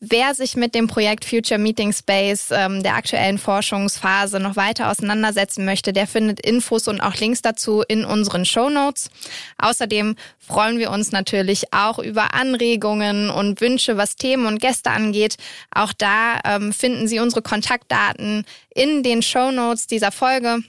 Wer 0.00 0.32
sich 0.36 0.54
mit 0.54 0.76
dem 0.76 0.86
Projekt 0.86 1.24
Future 1.24 1.58
Meeting 1.58 1.92
Space 1.92 2.50
ähm, 2.52 2.84
der 2.84 2.94
aktuellen 2.94 3.36
Forschungsphase 3.36 4.38
noch 4.38 4.54
weiter 4.54 4.92
auseinandersetzen 4.92 5.64
möchte, 5.64 5.92
der 5.92 6.06
findet 6.06 6.38
Infos 6.38 6.86
und 6.86 7.00
auch 7.00 7.16
Links 7.16 7.42
dazu 7.42 7.82
in 7.88 8.04
unseren 8.04 8.44
Show 8.44 8.68
Notes. 8.68 9.10
Außerdem 9.58 10.14
freuen 10.38 10.78
wir 10.78 10.92
uns 10.92 11.10
natürlich 11.10 11.72
auch 11.72 11.98
über 11.98 12.32
Anregungen 12.32 13.28
und 13.28 13.60
Wünsche, 13.60 13.96
was 13.96 14.14
Themen 14.14 14.46
und 14.46 14.60
Gäste 14.60 14.92
angeht. 14.92 15.36
Auch 15.74 15.92
da 15.92 16.38
ähm, 16.44 16.72
finden 16.72 17.08
Sie 17.08 17.18
unsere 17.18 17.42
Kontaktdaten 17.42 18.44
in 18.72 19.02
den 19.02 19.20
Show 19.20 19.50
Notes 19.50 19.88
dieser 19.88 20.12
Folge. 20.12 20.60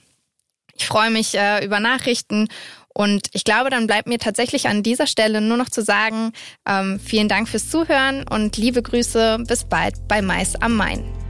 Ich 0.76 0.86
freue 0.86 1.10
mich 1.10 1.36
äh, 1.36 1.64
über 1.64 1.78
Nachrichten 1.78 2.48
und 2.94 3.28
ich 3.32 3.44
glaube, 3.44 3.70
dann 3.70 3.86
bleibt 3.86 4.08
mir 4.08 4.18
tatsächlich 4.18 4.68
an 4.68 4.82
dieser 4.82 5.06
Stelle 5.06 5.40
nur 5.40 5.56
noch 5.56 5.70
zu 5.70 5.82
sagen, 5.82 6.32
ähm, 6.66 6.98
vielen 6.98 7.28
Dank 7.28 7.48
fürs 7.48 7.70
Zuhören 7.70 8.26
und 8.28 8.56
liebe 8.56 8.82
Grüße, 8.82 9.38
bis 9.46 9.64
bald 9.64 10.08
bei 10.08 10.22
Mais 10.22 10.56
am 10.56 10.76
Main. 10.76 11.29